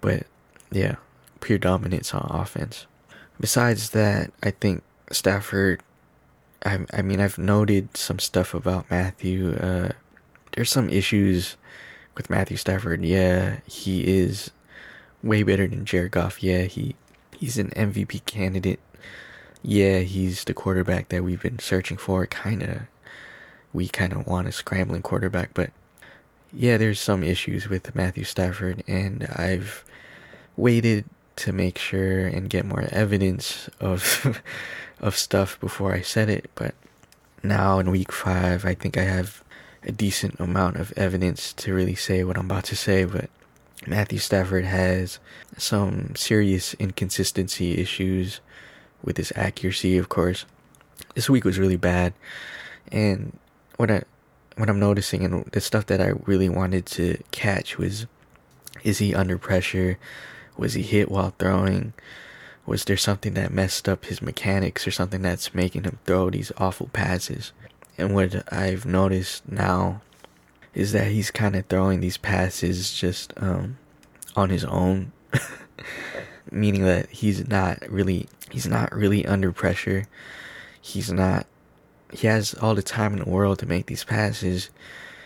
but 0.00 0.26
yeah, 0.72 0.96
pure 1.40 1.58
dominance 1.58 2.12
on 2.12 2.26
offense. 2.30 2.86
Besides 3.38 3.90
that, 3.90 4.32
I 4.42 4.50
think 4.50 4.82
Stafford. 5.12 5.82
I 6.64 6.80
I 6.92 7.02
mean, 7.02 7.20
I've 7.20 7.38
noted 7.38 7.96
some 7.96 8.18
stuff 8.18 8.54
about 8.54 8.90
Matthew. 8.90 9.54
Uh, 9.54 9.90
there's 10.52 10.70
some 10.70 10.90
issues 10.90 11.56
with 12.16 12.30
Matthew 12.30 12.56
Stafford. 12.56 13.04
Yeah, 13.04 13.60
he 13.66 14.06
is 14.06 14.50
way 15.22 15.42
better 15.42 15.66
than 15.66 15.84
Jared 15.84 16.12
Goff. 16.12 16.42
Yeah, 16.42 16.62
he 16.62 16.96
he's 17.36 17.58
an 17.58 17.70
MVP 17.70 18.24
candidate. 18.26 18.80
Yeah, 19.62 20.00
he's 20.00 20.44
the 20.44 20.54
quarterback 20.54 21.08
that 21.10 21.22
we've 21.24 21.42
been 21.42 21.58
searching 21.58 21.96
for. 21.96 22.26
Kind 22.26 22.62
of, 22.62 22.82
we 23.72 23.88
kind 23.88 24.12
of 24.12 24.26
want 24.26 24.48
a 24.48 24.52
scrambling 24.52 25.02
quarterback, 25.02 25.52
but 25.54 25.70
yeah, 26.52 26.76
there's 26.76 27.00
some 27.00 27.22
issues 27.22 27.68
with 27.68 27.94
Matthew 27.94 28.24
Stafford, 28.24 28.82
and 28.88 29.24
I've 29.36 29.84
waited 30.56 31.04
to 31.40 31.52
make 31.52 31.78
sure 31.78 32.26
and 32.26 32.50
get 32.50 32.66
more 32.66 32.84
evidence 32.90 33.68
of 33.80 34.42
of 35.00 35.16
stuff 35.16 35.58
before 35.60 35.94
I 35.94 36.02
said 36.02 36.28
it. 36.28 36.50
But 36.54 36.74
now 37.42 37.78
in 37.78 37.90
week 37.90 38.12
five, 38.12 38.64
I 38.64 38.74
think 38.74 38.98
I 38.98 39.02
have 39.02 39.42
a 39.82 39.92
decent 39.92 40.38
amount 40.38 40.76
of 40.76 40.92
evidence 40.96 41.54
to 41.54 41.72
really 41.72 41.94
say 41.94 42.22
what 42.24 42.36
I'm 42.36 42.44
about 42.44 42.64
to 42.64 42.76
say. 42.76 43.04
But 43.04 43.30
Matthew 43.86 44.18
Stafford 44.18 44.66
has 44.66 45.18
some 45.56 46.14
serious 46.14 46.74
inconsistency 46.74 47.78
issues 47.78 48.40
with 49.02 49.16
his 49.16 49.32
accuracy, 49.34 49.96
of 49.96 50.10
course. 50.10 50.44
This 51.14 51.30
week 51.30 51.44
was 51.44 51.58
really 51.58 51.76
bad, 51.76 52.12
and 52.92 53.38
what 53.76 53.90
I 53.90 54.02
what 54.56 54.68
I'm 54.68 54.78
noticing 54.78 55.24
and 55.24 55.46
the 55.46 55.60
stuff 55.60 55.86
that 55.86 56.02
I 56.02 56.12
really 56.26 56.50
wanted 56.50 56.84
to 56.86 57.16
catch 57.30 57.78
was 57.78 58.06
is 58.84 58.98
he 58.98 59.14
under 59.14 59.38
pressure? 59.38 59.98
Was 60.60 60.74
he 60.74 60.82
hit 60.82 61.10
while 61.10 61.32
throwing? 61.38 61.94
Was 62.66 62.84
there 62.84 62.98
something 62.98 63.32
that 63.32 63.50
messed 63.50 63.88
up 63.88 64.04
his 64.04 64.20
mechanics 64.20 64.86
or 64.86 64.90
something 64.90 65.22
that's 65.22 65.54
making 65.54 65.84
him 65.84 65.98
throw 66.04 66.28
these 66.28 66.52
awful 66.58 66.90
passes? 66.92 67.52
And 67.96 68.14
what 68.14 68.44
I've 68.52 68.84
noticed 68.84 69.50
now 69.50 70.02
is 70.74 70.92
that 70.92 71.12
he's 71.12 71.30
kind 71.30 71.56
of 71.56 71.64
throwing 71.64 72.00
these 72.00 72.18
passes 72.18 72.92
just 72.92 73.32
um, 73.38 73.78
on 74.36 74.50
his 74.50 74.66
own, 74.66 75.12
meaning 76.52 76.84
that 76.84 77.08
he's 77.08 77.48
not 77.48 77.78
really 77.88 78.28
he's 78.50 78.68
not 78.68 78.94
really 78.94 79.24
under 79.24 79.52
pressure. 79.52 80.08
He's 80.78 81.10
not 81.10 81.46
he 82.12 82.26
has 82.26 82.52
all 82.52 82.74
the 82.74 82.82
time 82.82 83.14
in 83.14 83.20
the 83.20 83.30
world 83.30 83.60
to 83.60 83.66
make 83.66 83.86
these 83.86 84.04
passes. 84.04 84.68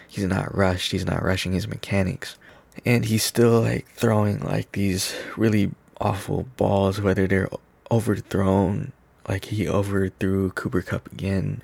He's 0.07 0.27
not 0.27 0.57
rushed. 0.57 0.93
He's 0.93 1.05
not 1.05 1.25
rushing 1.25 1.55
his 1.55 1.67
mechanics. 1.67 2.37
And 2.85 3.05
he's 3.05 3.25
still 3.25 3.61
like 3.61 3.87
throwing 3.91 4.41
like 4.41 4.73
these 4.73 5.15
really 5.37 5.73
awful 6.01 6.47
balls, 6.57 7.01
whether 7.01 7.27
they're 7.27 7.49
overthrown, 7.91 8.93
like 9.29 9.47
he 9.47 9.69
overthrew 9.69 10.51
Cooper 10.51 10.83
Kupp 10.83 11.11
again. 11.13 11.63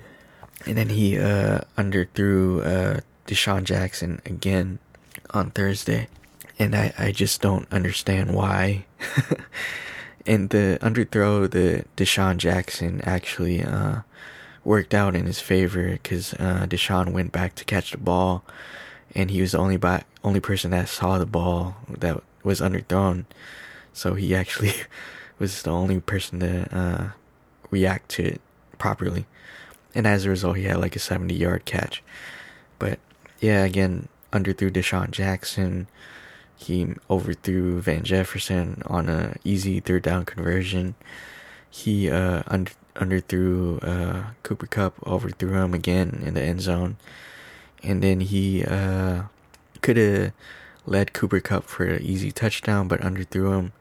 And 0.65 0.77
then 0.77 0.89
he 0.89 1.17
uh 1.17 1.61
underthrew 1.77 2.65
uh 2.65 3.01
DeSean 3.27 3.63
Jackson 3.63 4.21
again 4.25 4.79
on 5.31 5.51
Thursday. 5.51 6.07
And 6.59 6.75
I, 6.75 6.93
I 6.97 7.11
just 7.11 7.41
don't 7.41 7.71
understand 7.71 8.35
why. 8.35 8.85
and 10.25 10.49
the 10.49 10.77
underthrow, 10.81 11.49
the 11.49 11.85
DeSean 11.97 12.37
Jackson 12.37 13.01
actually 13.01 13.63
uh 13.63 14.01
worked 14.63 14.93
out 14.93 15.15
in 15.15 15.25
his 15.25 15.39
favor 15.39 15.91
because 15.91 16.33
uh, 16.35 16.65
DeSean 16.67 17.11
went 17.11 17.31
back 17.31 17.55
to 17.55 17.65
catch 17.65 17.91
the 17.91 17.97
ball, 17.97 18.43
and 19.15 19.31
he 19.31 19.41
was 19.41 19.51
the 19.51 19.57
only 19.57 19.77
by, 19.77 20.03
only 20.23 20.39
person 20.39 20.71
that 20.71 20.89
saw 20.89 21.17
the 21.17 21.25
ball 21.25 21.75
that 21.89 22.21
was 22.43 22.61
underthrown. 22.61 23.25
So 23.93 24.13
he 24.15 24.35
actually 24.35 24.73
was 25.39 25.61
the 25.63 25.71
only 25.71 25.99
person 25.99 26.39
to 26.39 26.75
uh, 26.75 27.09
react 27.69 28.09
to 28.11 28.23
it 28.23 28.41
properly, 28.77 29.25
and 29.93 30.07
as 30.07 30.25
a 30.25 30.29
result, 30.29 30.57
he 30.57 30.63
had 30.63 30.77
like 30.77 30.95
a 30.95 30.99
seventy-yard 30.99 31.65
catch. 31.65 32.03
But 32.79 32.99
yeah, 33.39 33.63
again, 33.63 34.07
underthrew 34.31 34.71
DeSean 34.71 35.11
Jackson. 35.11 35.87
He 36.55 36.93
overthrew 37.09 37.81
Van 37.81 38.03
Jefferson 38.03 38.83
on 38.85 39.09
a 39.09 39.35
easy 39.43 39.79
third 39.79 40.03
down 40.03 40.25
conversion. 40.25 40.95
He 41.69 42.09
uh, 42.09 42.43
under 42.47 42.71
underthrew 42.95 43.83
uh, 43.83 44.31
Cooper 44.43 44.67
Kupp, 44.67 44.95
overthrew 45.07 45.53
him 45.53 45.73
again 45.73 46.21
in 46.25 46.33
the 46.33 46.41
end 46.41 46.61
zone, 46.61 46.97
and 47.83 48.01
then 48.01 48.21
he 48.21 48.63
uh, 48.63 49.23
could 49.81 49.97
have 49.97 50.33
led 50.85 51.13
Cooper 51.13 51.39
Kupp 51.39 51.65
for 51.65 51.85
an 51.85 52.01
easy 52.01 52.31
touchdown, 52.31 52.87
but 52.87 53.01
underthrew 53.01 53.57
him. 53.57 53.73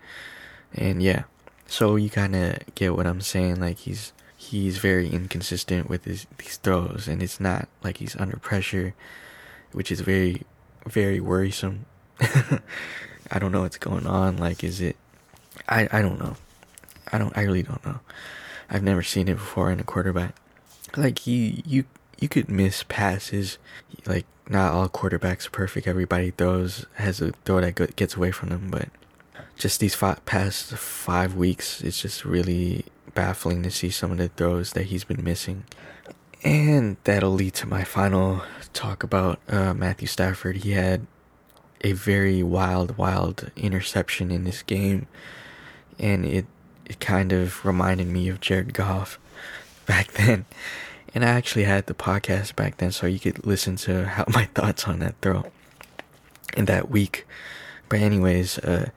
And 0.75 1.03
yeah, 1.03 1.25
so 1.67 1.97
you 1.97 2.11
kind 2.11 2.35
of 2.37 2.59
get 2.75 2.97
what 2.97 3.07
I'm 3.07 3.21
saying. 3.21 3.61
Like 3.61 3.79
he's 3.79 4.13
he's 4.37 4.79
very 4.79 5.09
inconsistent 5.09 5.89
with 5.89 6.05
his 6.05 6.27
these 6.39 6.57
throws, 6.57 7.09
and 7.09 7.23
it's 7.23 7.41
not 7.41 7.69
like 7.83 7.99
he's 7.99 8.17
under 8.17 8.37
pressure, 8.37 8.95
which 9.73 9.91
is 9.91 10.01
very 10.01 10.43
very 10.87 11.21
worrisome. 11.21 11.87
I 13.31 13.39
don't 13.39 13.53
know 13.53 13.63
what's 13.63 13.79
going 13.79 14.07
on. 14.07 14.37
Like, 14.37 14.65
is 14.65 14.81
it? 14.81 14.97
I 15.69 15.89
I 15.93 16.03
don't 16.03 16.19
know. 16.19 16.37
I 17.13 17.19
don't. 17.19 17.37
I 17.37 17.43
really 17.43 17.63
don't 17.63 17.85
know. 17.85 18.01
I've 18.69 18.83
never 18.83 19.03
seen 19.03 19.29
it 19.29 19.35
before 19.35 19.71
in 19.71 19.81
a 19.81 19.85
quarterback. 19.85 20.35
Like 20.97 21.21
he, 21.21 21.63
you, 21.67 21.85
you 22.21 22.29
could 22.29 22.49
miss 22.49 22.85
passes. 22.85 23.59
Like 24.07 24.27
not 24.49 24.73
all 24.73 24.89
quarterbacks 24.89 25.47
are 25.47 25.51
perfect. 25.51 25.87
Everybody 25.87 26.31
throws 26.31 26.87
has 26.95 27.21
a 27.21 27.33
throw 27.45 27.61
that 27.61 27.97
gets 27.97 28.15
away 28.15 28.31
from 28.31 28.51
them, 28.51 28.69
but 28.71 28.89
just 29.57 29.81
these 29.81 29.95
five, 29.95 30.25
past 30.25 30.73
five 30.73 31.35
weeks, 31.35 31.83
it's 31.83 32.01
just 32.01 32.25
really 32.25 32.85
baffling 33.15 33.63
to 33.63 33.71
see 33.71 33.91
some 33.91 34.11
of 34.11 34.19
the 34.19 34.29
throws 34.29 34.73
that 34.73 34.85
he's 34.85 35.05
been 35.05 35.23
missing. 35.23 35.65
And 36.43 36.97
that'll 37.05 37.33
lead 37.33 37.55
to 37.55 37.67
my 37.67 37.85
final 37.85 38.43
talk 38.73 39.03
about 39.03 39.41
uh, 39.49 39.75
Matthew 39.75 40.09
Stafford. 40.09 40.59
He 40.59 40.73
had 40.73 41.07
a 41.83 41.93
very 41.93 42.43
wild, 42.43 42.97
wild 42.97 43.51
interception 43.57 44.31
in 44.31 44.45
this 44.45 44.63
game, 44.63 45.07
and 45.99 46.25
it 46.25 46.47
it 46.87 46.99
kind 46.99 47.33
of 47.33 47.65
reminded 47.65 48.09
me 48.09 48.29
of 48.29 48.41
Jared 48.41 48.75
Goff 48.75 49.19
back 49.87 50.13
then. 50.13 50.47
And 51.15 51.25
I 51.25 51.29
actually 51.29 51.65
had 51.65 51.87
the 51.87 51.95
podcast 51.95 52.55
back 52.55 52.77
then, 52.77 52.93
so 52.93 53.07
you 53.07 53.19
could 53.19 53.45
listen 53.45 53.77
to 53.77 54.07
how 54.07 54.25
my 54.33 54.45
thoughts 54.47 54.87
on 54.87 55.01
that 55.01 55.15
throw 55.21 55.45
in 56.57 56.67
that 56.67 56.91
week. 56.91 57.27
But 57.89 58.01
anyways, 58.01 58.59
uh, 58.59 58.91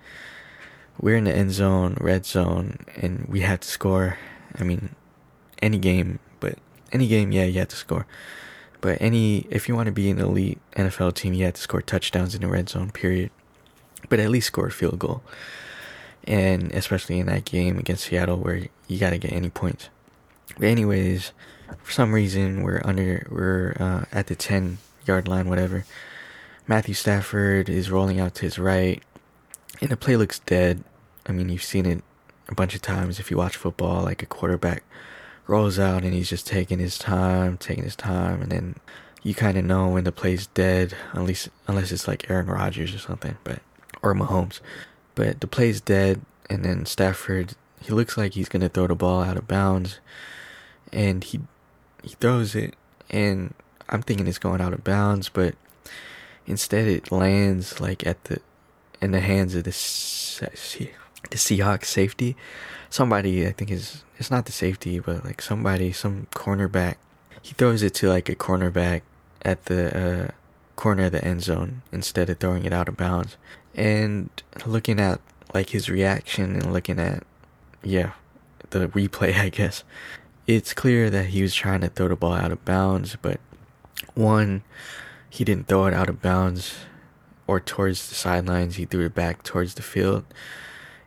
we're 0.99 1.17
in 1.17 1.23
the 1.23 1.35
end 1.35 1.51
zone, 1.51 1.97
red 1.99 2.25
zone, 2.25 2.85
and 2.95 3.25
we 3.27 3.41
had 3.41 3.61
to 3.61 3.67
score. 3.67 4.17
I 4.59 4.63
mean, 4.63 4.95
any 5.61 5.79
game, 5.79 6.19
but 6.39 6.57
any 6.91 7.07
game, 7.07 7.31
yeah, 7.31 7.45
you 7.45 7.57
had 7.59 7.69
to 7.69 7.75
score. 7.75 8.05
But 8.81 8.97
any, 9.01 9.47
if 9.49 9.67
you 9.67 9.75
want 9.75 9.87
to 9.87 9.91
be 9.91 10.09
an 10.11 10.19
elite 10.19 10.59
NFL 10.75 11.15
team, 11.15 11.33
you 11.33 11.45
had 11.45 11.55
to 11.55 11.61
score 11.61 11.81
touchdowns 11.81 12.35
in 12.35 12.41
the 12.41 12.47
red 12.47 12.69
zone. 12.69 12.91
Period. 12.91 13.31
But 14.09 14.19
at 14.19 14.29
least 14.29 14.47
score 14.47 14.67
a 14.67 14.71
field 14.71 14.99
goal. 14.99 15.23
and 16.25 16.71
especially 16.73 17.19
in 17.19 17.27
that 17.27 17.45
game 17.45 17.77
against 17.77 18.05
Seattle 18.05 18.37
where 18.37 18.67
you 18.87 18.99
got 18.99 19.09
to 19.11 19.17
get 19.17 19.33
any 19.33 19.49
points. 19.49 19.89
But 20.57 20.67
anyways, 20.67 21.31
for 21.81 21.91
some 21.91 22.13
reason 22.13 22.63
we're 22.63 22.81
under 22.83 23.27
we're 23.29 23.75
uh, 23.79 24.05
at 24.11 24.27
the 24.27 24.35
10 24.35 24.77
yard 25.05 25.27
line 25.27 25.49
whatever. 25.49 25.85
Matthew 26.67 26.93
Stafford 26.93 27.69
is 27.69 27.91
rolling 27.91 28.19
out 28.19 28.35
to 28.35 28.43
his 28.43 28.59
right 28.59 29.01
and 29.81 29.89
the 29.89 29.97
play 29.97 30.15
looks 30.15 30.39
dead. 30.39 30.83
I 31.25 31.31
mean, 31.31 31.49
you've 31.49 31.63
seen 31.63 31.85
it 31.85 32.03
a 32.47 32.55
bunch 32.55 32.75
of 32.75 32.81
times 32.81 33.19
if 33.19 33.31
you 33.31 33.37
watch 33.37 33.55
football 33.55 34.03
like 34.03 34.21
a 34.21 34.27
quarterback 34.27 34.83
rolls 35.47 35.79
out 35.79 36.03
and 36.03 36.13
he's 36.13 36.29
just 36.29 36.47
taking 36.47 36.79
his 36.79 36.97
time, 36.97 37.57
taking 37.57 37.83
his 37.83 37.95
time 37.95 38.41
and 38.41 38.51
then 38.51 38.75
you 39.23 39.33
kind 39.33 39.57
of 39.57 39.65
know 39.65 39.87
when 39.87 40.03
the 40.03 40.11
play's 40.11 40.47
dead 40.47 40.95
unless 41.13 41.49
unless 41.67 41.91
it's 41.91 42.07
like 42.07 42.29
Aaron 42.29 42.47
Rodgers 42.47 42.93
or 42.93 42.99
something, 42.99 43.37
but 43.43 43.59
or 44.03 44.13
Mahomes. 44.13 44.59
But 45.15 45.41
the 45.41 45.47
play's 45.47 45.81
dead, 45.81 46.21
and 46.49 46.63
then 46.63 46.85
Stafford, 46.85 47.55
he 47.81 47.93
looks 47.93 48.17
like 48.17 48.33
he's 48.33 48.49
gonna 48.49 48.69
throw 48.69 48.87
the 48.87 48.95
ball 48.95 49.23
out 49.23 49.37
of 49.37 49.47
bounds, 49.47 49.99
and 50.91 51.23
he 51.23 51.39
he 52.03 52.09
throws 52.09 52.55
it, 52.55 52.75
and 53.09 53.53
I'm 53.89 54.01
thinking 54.01 54.27
it's 54.27 54.37
going 54.37 54.61
out 54.61 54.73
of 54.73 54.83
bounds, 54.83 55.29
but 55.29 55.55
instead 56.45 56.87
it 56.87 57.11
lands 57.11 57.79
like 57.79 58.05
at 58.05 58.23
the 58.25 58.39
in 59.01 59.11
the 59.11 59.19
hands 59.19 59.55
of 59.55 59.63
the 59.63 59.71
the 61.29 61.37
Seahawks 61.37 61.85
safety. 61.85 62.35
Somebody 62.89 63.47
I 63.47 63.51
think 63.51 63.71
is 63.71 64.03
it's 64.17 64.31
not 64.31 64.45
the 64.45 64.51
safety, 64.51 64.99
but 64.99 65.25
like 65.25 65.41
somebody, 65.41 65.91
some 65.91 66.27
cornerback. 66.31 66.95
He 67.41 67.53
throws 67.53 67.83
it 67.83 67.93
to 67.95 68.09
like 68.09 68.29
a 68.29 68.35
cornerback 68.35 69.01
at 69.41 69.65
the 69.65 69.97
uh, 69.97 70.31
corner 70.75 71.05
of 71.05 71.11
the 71.11 71.23
end 71.23 71.43
zone 71.43 71.81
instead 71.91 72.29
of 72.29 72.39
throwing 72.39 72.65
it 72.65 72.73
out 72.73 72.87
of 72.87 72.95
bounds. 72.95 73.37
And 73.75 74.29
looking 74.65 74.99
at 74.99 75.19
like 75.53 75.69
his 75.69 75.89
reaction 75.89 76.55
and 76.55 76.71
looking 76.71 76.99
at 76.99 77.23
yeah, 77.83 78.11
the 78.69 78.87
replay 78.87 79.35
I 79.39 79.49
guess, 79.49 79.83
it's 80.47 80.73
clear 80.73 81.09
that 81.09 81.27
he 81.27 81.41
was 81.41 81.55
trying 81.55 81.81
to 81.81 81.87
throw 81.87 82.07
the 82.07 82.15
ball 82.15 82.33
out 82.33 82.51
of 82.51 82.65
bounds, 82.65 83.17
but 83.21 83.39
one, 84.13 84.63
he 85.29 85.43
didn't 85.43 85.67
throw 85.67 85.85
it 85.85 85.93
out 85.93 86.09
of 86.09 86.21
bounds 86.21 86.75
or 87.47 87.59
towards 87.59 88.09
the 88.09 88.15
sidelines, 88.15 88.75
he 88.75 88.85
threw 88.85 89.05
it 89.05 89.15
back 89.15 89.43
towards 89.43 89.73
the 89.73 89.81
field. 89.81 90.25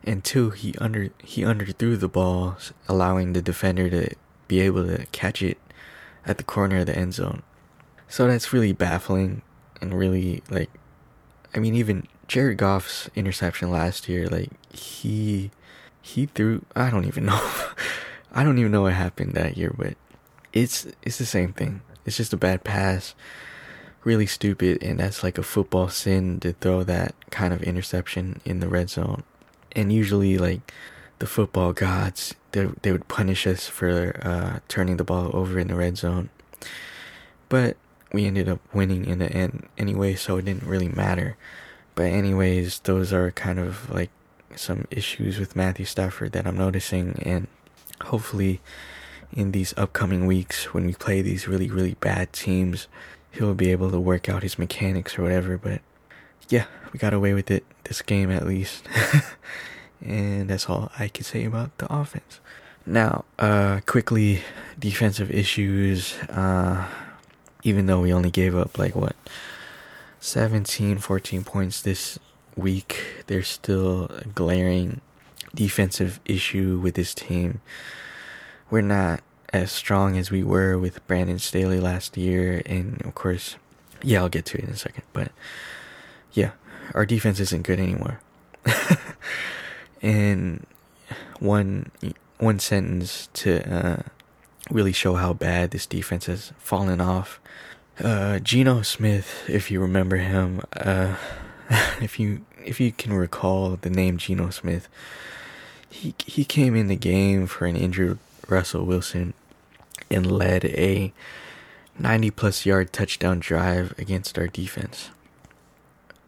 And 0.04 0.22
two, 0.22 0.50
he 0.50 0.74
under 0.78 1.10
he 1.22 1.42
underthrew 1.42 1.98
the 1.98 2.08
ball, 2.08 2.56
allowing 2.88 3.32
the 3.32 3.42
defender 3.42 3.90
to 3.90 4.14
be 4.46 4.60
able 4.60 4.86
to 4.86 5.06
catch 5.06 5.42
it 5.42 5.58
at 6.24 6.38
the 6.38 6.44
corner 6.44 6.78
of 6.78 6.86
the 6.86 6.96
end 6.96 7.14
zone. 7.14 7.42
So 8.08 8.26
that's 8.28 8.52
really 8.52 8.72
baffling 8.72 9.42
and 9.80 9.94
really 9.94 10.42
like 10.48 10.70
I 11.54 11.58
mean 11.58 11.74
even 11.74 12.06
Jared 12.28 12.58
Goff's 12.58 13.10
interception 13.16 13.70
last 13.70 14.08
year, 14.08 14.28
like 14.28 14.50
he 14.72 15.50
he 16.00 16.26
threw 16.26 16.64
I 16.76 16.90
don't 16.90 17.06
even 17.06 17.24
know. 17.26 17.50
I 18.36 18.44
don't 18.44 18.58
even 18.58 18.70
know 18.70 18.82
what 18.82 18.92
happened 18.92 19.32
that 19.32 19.56
year, 19.56 19.74
but 19.76 19.94
it's 20.52 20.86
it's 21.02 21.16
the 21.16 21.24
same 21.24 21.54
thing. 21.54 21.80
It's 22.04 22.18
just 22.18 22.34
a 22.34 22.36
bad 22.36 22.64
pass. 22.64 23.14
Really 24.04 24.26
stupid 24.26 24.82
and 24.82 25.00
that's 25.00 25.24
like 25.24 25.38
a 25.38 25.42
football 25.42 25.88
sin 25.88 26.38
to 26.40 26.52
throw 26.52 26.84
that 26.84 27.14
kind 27.30 27.54
of 27.54 27.62
interception 27.62 28.42
in 28.44 28.60
the 28.60 28.68
red 28.68 28.90
zone. 28.90 29.22
And 29.72 29.90
usually 29.90 30.36
like 30.36 30.70
the 31.18 31.26
football 31.26 31.72
gods 31.72 32.34
they 32.52 32.66
they 32.82 32.92
would 32.92 33.08
punish 33.08 33.46
us 33.46 33.66
for 33.68 34.20
uh, 34.22 34.60
turning 34.68 34.98
the 34.98 35.04
ball 35.04 35.30
over 35.34 35.58
in 35.58 35.68
the 35.68 35.74
red 35.74 35.96
zone. 35.96 36.28
But 37.48 37.78
we 38.12 38.26
ended 38.26 38.50
up 38.50 38.60
winning 38.74 39.06
in 39.06 39.18
the 39.18 39.32
end 39.32 39.66
anyway, 39.78 40.14
so 40.14 40.36
it 40.36 40.44
didn't 40.44 40.68
really 40.68 40.88
matter. 40.88 41.38
But 41.94 42.12
anyways, 42.12 42.80
those 42.80 43.14
are 43.14 43.30
kind 43.30 43.58
of 43.58 43.90
like 43.90 44.10
some 44.54 44.86
issues 44.90 45.38
with 45.38 45.56
Matthew 45.56 45.86
Stafford 45.86 46.32
that 46.32 46.46
I'm 46.46 46.58
noticing 46.58 47.18
and 47.22 47.48
hopefully 48.02 48.60
in 49.32 49.52
these 49.52 49.74
upcoming 49.76 50.26
weeks 50.26 50.72
when 50.72 50.86
we 50.86 50.94
play 50.94 51.22
these 51.22 51.48
really 51.48 51.70
really 51.70 51.94
bad 51.94 52.32
teams, 52.32 52.88
he'll 53.32 53.54
be 53.54 53.70
able 53.70 53.90
to 53.90 54.00
work 54.00 54.28
out 54.28 54.42
his 54.42 54.58
mechanics 54.58 55.18
or 55.18 55.22
whatever, 55.22 55.58
but 55.58 55.80
yeah, 56.48 56.66
we 56.92 56.98
got 56.98 57.12
away 57.12 57.34
with 57.34 57.50
it 57.50 57.64
this 57.84 58.02
game 58.02 58.30
at 58.30 58.46
least. 58.46 58.86
and 60.04 60.48
that's 60.48 60.68
all 60.68 60.90
I 60.98 61.08
can 61.08 61.24
say 61.24 61.44
about 61.44 61.76
the 61.78 61.92
offense. 61.92 62.40
Now, 62.84 63.24
uh 63.38 63.80
quickly 63.86 64.42
defensive 64.78 65.30
issues 65.30 66.14
uh 66.28 66.86
even 67.64 67.86
though 67.86 68.00
we 68.00 68.12
only 68.12 68.30
gave 68.30 68.54
up 68.54 68.78
like 68.78 68.94
what 68.94 69.16
17 70.20 70.98
14 70.98 71.44
points 71.44 71.82
this 71.82 72.18
week 72.54 73.24
there's 73.26 73.48
still 73.48 74.08
glaring 74.34 75.00
defensive 75.54 76.20
issue 76.24 76.78
with 76.82 76.94
this 76.94 77.14
team 77.14 77.60
we're 78.70 78.80
not 78.80 79.20
as 79.52 79.70
strong 79.70 80.18
as 80.18 80.30
we 80.30 80.42
were 80.42 80.76
with 80.76 81.06
Brandon 81.06 81.38
Staley 81.38 81.80
last 81.80 82.16
year 82.16 82.62
and 82.66 83.00
of 83.04 83.14
course 83.14 83.56
yeah 84.02 84.20
I'll 84.20 84.28
get 84.28 84.44
to 84.46 84.58
it 84.58 84.64
in 84.64 84.70
a 84.70 84.76
second 84.76 85.04
but 85.12 85.32
yeah 86.32 86.50
our 86.94 87.06
defense 87.06 87.40
isn't 87.40 87.62
good 87.62 87.80
anymore 87.80 88.20
and 90.02 90.66
one 91.38 91.90
one 92.38 92.58
sentence 92.58 93.28
to 93.34 93.62
uh, 93.72 94.02
really 94.70 94.92
show 94.92 95.14
how 95.14 95.32
bad 95.32 95.70
this 95.70 95.86
defense 95.86 96.26
has 96.26 96.52
fallen 96.58 97.00
off. 97.00 97.40
Uh, 97.98 98.38
Geno 98.40 98.82
Smith, 98.82 99.44
if 99.48 99.70
you 99.70 99.80
remember 99.80 100.16
him, 100.16 100.60
uh, 100.76 101.16
if 102.00 102.18
you 102.18 102.44
if 102.64 102.80
you 102.80 102.92
can 102.92 103.12
recall 103.12 103.76
the 103.80 103.90
name 103.90 104.16
Geno 104.16 104.50
Smith, 104.50 104.88
he 105.88 106.14
he 106.24 106.44
came 106.44 106.74
in 106.74 106.88
the 106.88 106.96
game 106.96 107.46
for 107.46 107.66
an 107.66 107.76
injured 107.76 108.18
Russell 108.48 108.84
Wilson 108.84 109.34
and 110.10 110.30
led 110.30 110.64
a 110.64 111.12
90 111.98 112.30
plus 112.32 112.66
yard 112.66 112.92
touchdown 112.92 113.40
drive 113.40 113.94
against 113.98 114.38
our 114.38 114.46
defense. 114.46 115.10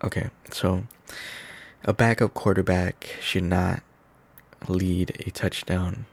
Okay, 0.03 0.31
so 0.51 0.85
a 1.85 1.93
backup 1.93 2.35
quarterback 2.35 3.17
should 3.21 3.45
not 3.45 3.83
lead 4.67 5.23
a 5.27 5.31
touchdown 5.31 6.07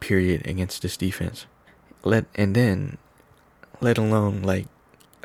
period 0.00 0.46
against 0.46 0.82
this 0.82 0.96
defense 0.96 1.46
let 2.04 2.24
and 2.34 2.54
then 2.54 2.98
let 3.80 3.98
alone 3.98 4.42
like 4.42 4.66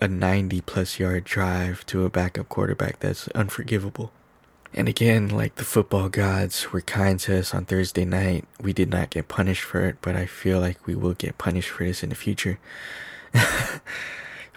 a 0.04 0.08
90 0.10 0.60
plus 0.62 1.00
yard 1.00 1.24
drive 1.24 1.86
to 1.86 2.04
a 2.04 2.10
backup 2.10 2.50
quarterback 2.50 3.00
that's 3.00 3.30
unforgivable. 3.30 4.12
And 4.74 4.90
again, 4.90 5.30
like 5.30 5.56
the 5.56 5.64
football 5.64 6.10
gods 6.10 6.74
were 6.74 6.82
kind 6.82 7.18
to 7.22 7.40
us 7.40 7.54
on 7.54 7.64
Thursday 7.64 8.04
night, 8.04 8.46
we 8.60 8.74
did 8.74 8.90
not 8.90 9.12
get 9.12 9.30
punished 9.30 9.64
for 9.64 9.86
it, 9.86 9.98
but 10.02 10.18
I 10.18 10.26
feel 10.26 10.60
like 10.60 10.86
we 10.86 10.94
will 10.94 11.14
get 11.14 11.38
punished 11.38 11.70
for 11.70 11.86
this 11.86 12.04
in 12.04 12.10
the 12.10 12.16
future. 12.16 12.60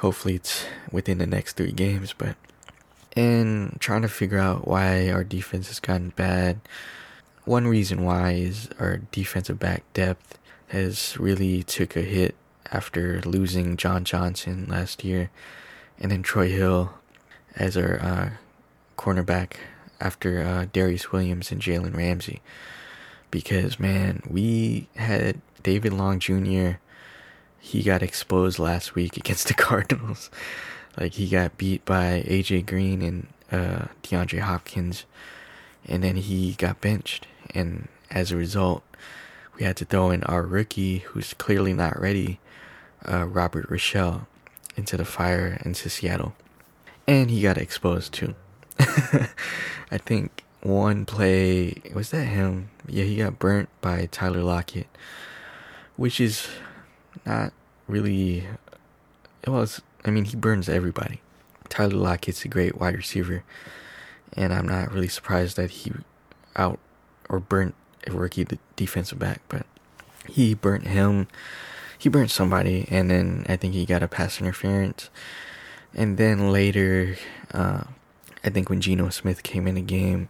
Hopefully, 0.01 0.35
it's 0.35 0.67
within 0.91 1.19
the 1.19 1.27
next 1.27 1.57
three 1.57 1.73
games, 1.73 2.13
but. 2.13 2.37
And 3.15 3.81
trying 3.81 4.03
to 4.03 4.09
figure 4.09 4.39
out 4.39 4.69
why 4.69 5.11
our 5.11 5.25
defense 5.25 5.69
has 5.69 5.81
gotten 5.81 6.11
bad. 6.11 6.61
One 7.45 7.67
reason 7.67 8.05
why 8.05 8.33
is 8.33 8.69
our 8.79 8.99
defensive 9.11 9.59
back 9.59 9.85
depth 9.95 10.39
has 10.69 11.17
really 11.19 11.63
took 11.63 11.97
a 11.97 12.03
hit 12.03 12.35
after 12.73 13.21
losing 13.23 13.77
John 13.77 14.05
Johnson 14.05 14.67
last 14.69 15.05
year, 15.05 15.31
and 15.99 16.11
then 16.11 16.23
Troy 16.23 16.49
Hill 16.49 16.95
as 17.55 17.77
our 17.77 18.01
uh, 18.01 18.31
cornerback 18.97 19.55
after 20.01 20.43
uh, 20.43 20.67
Darious 20.73 21.13
Williams 21.13 21.51
and 21.51 21.61
Jalen 21.61 21.97
Ramsey. 21.97 22.41
Because 23.31 23.79
man, 23.81 24.23
we 24.29 24.89
had 24.97 25.41
David 25.63 25.93
Long 25.93 26.19
Jr. 26.19 26.79
He 27.59 27.83
got 27.83 28.03
exposed 28.03 28.59
last 28.59 28.95
week 28.95 29.17
against 29.17 29.49
the 29.49 29.55
Cardinals. 29.69 30.31
like 30.99 31.15
he 31.15 31.29
got 31.29 31.59
beat 31.59 31.85
by 31.85 32.25
AJ 32.27 32.67
Green 32.67 33.03
and 33.03 33.27
uh, 33.51 33.87
DeAndre 34.03 34.41
Hopkins, 34.41 35.05
and 35.85 36.03
then 36.03 36.17
he 36.17 36.53
got 36.53 36.81
benched. 36.81 37.27
And 37.55 37.89
as 38.11 38.31
a 38.31 38.37
result, 38.37 38.83
we 39.59 39.65
had 39.65 39.77
to 39.79 39.85
throw 39.85 40.11
in 40.11 40.23
our 40.25 40.43
rookie, 40.43 40.99
who's 40.99 41.35
clearly 41.35 41.73
not 41.73 42.01
ready, 42.01 42.39
uh, 43.07 43.27
Robert 43.27 43.69
Rochell, 43.69 44.27
into 44.77 44.97
the 44.97 45.05
fire 45.05 45.61
into 45.65 45.89
Seattle. 45.89 46.35
And 47.07 47.31
he 47.31 47.41
got 47.41 47.57
exposed 47.57 48.13
too. 48.13 48.35
I 48.79 49.99
think 49.99 50.45
one 50.61 51.05
play, 51.07 51.81
was 51.95 52.11
that 52.11 52.25
him? 52.25 52.71
Yeah, 52.89 53.05
he 53.05 53.17
got 53.17 53.39
burnt 53.39 53.69
by 53.81 54.07
Tyler 54.07 54.43
Lockett, 54.43 54.89
which 55.97 56.21
is 56.21 56.49
not 57.25 57.53
really. 57.87 58.47
It 59.43 59.51
was, 59.51 59.81
I 60.05 60.11
mean, 60.11 60.25
he 60.25 60.37
burns 60.37 60.69
everybody. 60.69 61.21
Tyler 61.69 61.97
Lockett's 61.97 62.45
a 62.45 62.49
great 62.49 62.79
wide 62.79 62.97
receiver, 62.97 63.45
and 64.33 64.53
I'm 64.53 64.67
not 64.67 64.93
really 64.93 65.09
surprised 65.09 65.57
that 65.57 65.71
he 65.71 65.93
out 66.57 66.81
or 67.29 67.39
burnt 67.39 67.75
a 68.07 68.13
rookie 68.13 68.45
the 68.45 68.59
defensive 68.75 69.19
back, 69.19 69.41
but 69.49 69.67
he 70.29 70.55
burnt 70.55 70.87
him. 70.89 71.29
He 72.07 72.11
burnt 72.11 72.31
somebody, 72.31 72.87
and 72.89 73.11
then 73.11 73.45
I 73.49 73.57
think 73.57 73.75
he 73.75 73.85
got 73.85 74.01
a 74.01 74.07
pass 74.07 74.41
interference. 74.41 75.11
And 75.93 76.19
then 76.19 76.53
later, 76.53 77.17
uh, 77.53 77.83
I 78.45 78.49
think 78.49 78.71
when 78.71 78.81
Geno 78.81 79.09
Smith 79.09 79.43
came 79.43 79.67
in 79.67 79.75
the 79.75 79.81
game, 79.81 80.29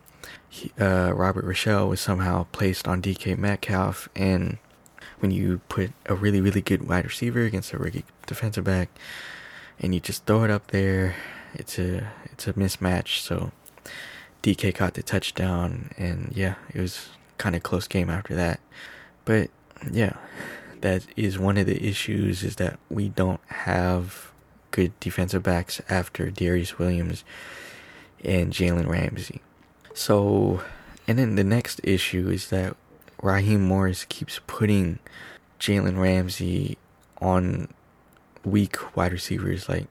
he, 0.49 0.73
uh, 0.81 1.13
Robert 1.13 1.45
Rochell 1.45 1.87
was 1.91 2.01
somehow 2.01 2.47
placed 2.51 2.89
on 2.89 3.03
DK 3.03 3.37
Metcalf, 3.37 4.09
and 4.17 4.57
when 5.19 5.31
you 5.31 5.61
put 5.69 5.93
a 6.07 6.15
really 6.15 6.41
really 6.41 6.63
good 6.63 6.89
wide 6.89 7.05
receiver 7.05 7.43
against 7.43 7.75
a 7.75 7.79
rookie 7.79 8.07
defensive 8.27 8.65
back, 8.65 8.89
and 9.79 9.93
you 9.93 10.01
just 10.01 10.25
throw 10.25 10.45
it 10.45 10.51
up 10.51 10.69
there, 10.69 11.15
it's 11.53 11.79
a 11.79 12.11
it's 12.25 12.49
a 12.49 12.55
mismatch. 12.55 13.19
So 13.19 13.53
DK 14.43 14.75
caught 14.75 14.95
the 14.95 15.03
touchdown, 15.03 15.91
and 15.99 16.33
yeah, 16.35 16.55
it 16.73 16.81
was 16.81 17.11
kind 17.37 17.55
of 17.55 17.63
close 17.63 17.87
game 17.87 18.09
after 18.09 18.35
that. 18.35 18.61
But 19.27 19.51
yeah, 19.93 20.15
that 20.81 21.07
is 21.17 21.39
one 21.39 21.57
of 21.57 21.67
the 21.67 21.87
issues 21.87 22.43
is 22.43 22.57
that 22.57 22.79
we 22.91 23.09
don't 23.09 23.41
have 23.49 24.33
good 24.71 24.99
defensive 25.01 25.43
backs 25.43 25.81
after 25.89 26.31
Darious 26.31 26.79
Williams 26.79 27.25
and 28.23 28.53
Jalen 28.53 28.87
Ramsey. 28.87 29.41
So, 29.95 30.63
and 31.09 31.19
then 31.19 31.37
the 31.37 31.45
next 31.45 31.81
issue 31.83 32.29
is 32.29 32.51
that 32.51 32.77
Raheem 33.23 33.63
Morris 33.63 34.05
keeps 34.05 34.41
putting 34.47 34.99
Jalen 35.59 35.99
Ramsey 35.99 36.77
on 37.21 37.69
weak 38.45 38.97
wide 38.97 39.13
receivers. 39.13 39.69
Like, 39.69 39.87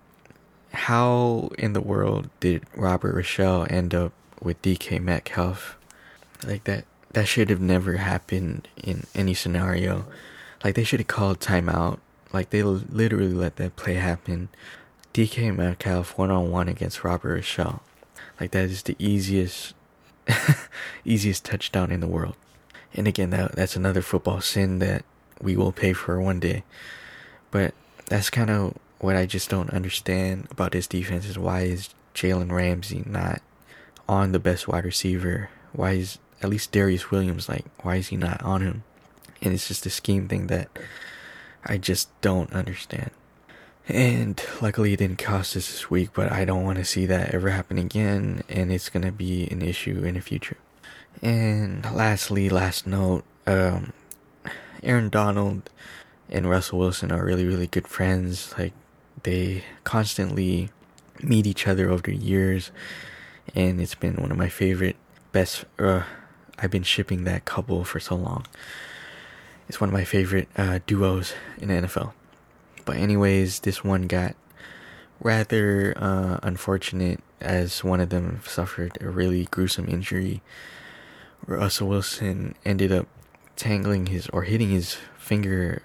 how 0.71 1.49
in 1.57 1.73
the 1.73 1.81
world 1.81 2.29
did 2.39 2.63
Robert 2.75 3.15
Rochell 3.15 3.69
end 3.71 3.95
up 3.95 4.13
with 4.41 4.61
DK 4.61 5.01
Metcalf? 5.01 5.77
Like 6.45 6.65
that, 6.65 6.85
that 7.13 7.27
should 7.27 7.49
have 7.49 7.61
never 7.61 7.97
happened 7.97 8.67
in 8.77 9.05
any 9.15 9.33
scenario. 9.33 10.05
Like 10.65 10.73
they 10.73 10.83
should 10.83 10.99
have 10.99 11.05
called 11.05 11.39
timeout. 11.39 11.99
Like 12.33 12.49
they 12.49 12.63
literally 12.63 13.35
let 13.35 13.57
that 13.57 13.75
play 13.75 13.93
happen. 13.93 14.49
DK 15.13 15.55
Metcalf 15.55 16.17
one 16.17 16.31
on 16.31 16.49
one 16.49 16.67
against 16.67 17.03
Robert 17.03 17.39
Rochell. 17.39 17.81
Like 18.39 18.49
that 18.49 18.63
is 18.63 18.81
the 18.81 18.95
easiest 18.97 19.75
easiest 21.05 21.45
touchdown 21.45 21.91
in 21.91 21.99
the 21.99 22.07
world. 22.07 22.35
And 22.95 23.07
again, 23.07 23.29
that 23.29 23.51
that's 23.51 23.75
another 23.75 24.01
football 24.01 24.41
sin 24.41 24.79
that 24.79 25.05
we 25.39 25.55
will 25.55 25.71
pay 25.71 25.93
for 25.93 26.19
one 26.19 26.39
day. 26.39 26.63
But 27.51 27.75
that's 28.07 28.31
kind 28.31 28.49
of 28.49 28.75
what 28.97 29.15
I 29.15 29.27
just 29.27 29.51
don't 29.51 29.69
understand 29.69 30.47
about 30.49 30.71
this 30.71 30.87
defense 30.87 31.27
is 31.27 31.37
why 31.37 31.61
is 31.61 31.89
Jalen 32.15 32.51
Ramsey 32.51 33.03
not 33.05 33.43
on 34.09 34.31
the 34.31 34.39
best 34.39 34.67
wide 34.67 34.85
receiver? 34.85 35.51
Why 35.73 35.91
is 35.91 36.17
at 36.41 36.49
least 36.49 36.71
Darious 36.71 37.11
Williams 37.11 37.47
like 37.47 37.65
why 37.83 37.97
is 37.97 38.07
he 38.07 38.17
not 38.17 38.41
on 38.41 38.61
him? 38.61 38.83
And 39.45 39.53
it's 39.53 39.67
just 39.67 39.85
a 39.85 39.89
scheme 39.89 40.27
thing 40.27 40.47
that 40.47 40.67
I 41.65 41.77
just 41.77 42.09
don't 42.21 42.51
understand. 42.51 43.11
And 43.87 44.43
luckily 44.61 44.93
it 44.93 44.97
didn't 44.97 45.19
cost 45.19 45.55
us 45.55 45.67
this 45.67 45.89
week, 45.91 46.09
but 46.13 46.31
I 46.31 46.43
don't 46.43 46.63
want 46.63 46.79
to 46.79 46.85
see 46.85 47.05
that 47.05 47.33
ever 47.33 47.51
happen 47.51 47.77
again, 47.77 48.41
and 48.49 48.71
it's 48.71 48.89
gonna 48.89 49.11
be 49.11 49.47
an 49.51 49.61
issue 49.61 50.03
in 50.03 50.15
the 50.15 50.21
future. 50.21 50.57
And 51.21 51.85
lastly, 51.93 52.49
last 52.49 52.87
note, 52.87 53.23
um, 53.45 53.93
Aaron 54.81 55.09
Donald 55.09 55.69
and 56.29 56.49
Russell 56.49 56.79
Wilson 56.79 57.11
are 57.11 57.23
really, 57.23 57.45
really 57.45 57.67
good 57.67 57.87
friends. 57.87 58.53
Like 58.57 58.73
they 59.21 59.63
constantly 59.83 60.71
meet 61.21 61.45
each 61.45 61.67
other 61.67 61.89
over 61.91 62.01
the 62.01 62.15
years, 62.15 62.71
and 63.53 63.79
it's 63.79 63.95
been 63.95 64.15
one 64.15 64.31
of 64.31 64.37
my 64.37 64.49
favorite, 64.49 64.95
best. 65.31 65.65
Uh, 65.77 66.03
I've 66.57 66.71
been 66.71 66.83
shipping 66.83 67.23
that 67.25 67.45
couple 67.45 67.83
for 67.83 67.99
so 67.99 68.15
long. 68.15 68.45
It's 69.67 69.81
one 69.81 69.89
of 69.89 69.93
my 69.93 70.03
favorite 70.03 70.47
uh, 70.57 70.79
duos 70.85 71.33
in 71.57 71.69
the 71.69 71.87
NFL. 71.87 72.13
But 72.85 72.97
anyways, 72.97 73.61
this 73.61 73.83
one 73.83 74.03
got 74.03 74.35
rather 75.19 75.93
uh, 75.97 76.39
unfortunate 76.43 77.19
as 77.41 77.83
one 77.83 77.99
of 77.99 78.09
them 78.09 78.41
suffered 78.45 78.97
a 79.01 79.09
really 79.09 79.45
gruesome 79.45 79.87
injury. 79.87 80.41
Russell 81.47 81.89
Wilson 81.89 82.55
ended 82.63 82.91
up 82.91 83.07
tangling 83.55 84.07
his 84.07 84.27
or 84.29 84.43
hitting 84.43 84.69
his 84.69 84.97
finger 85.17 85.81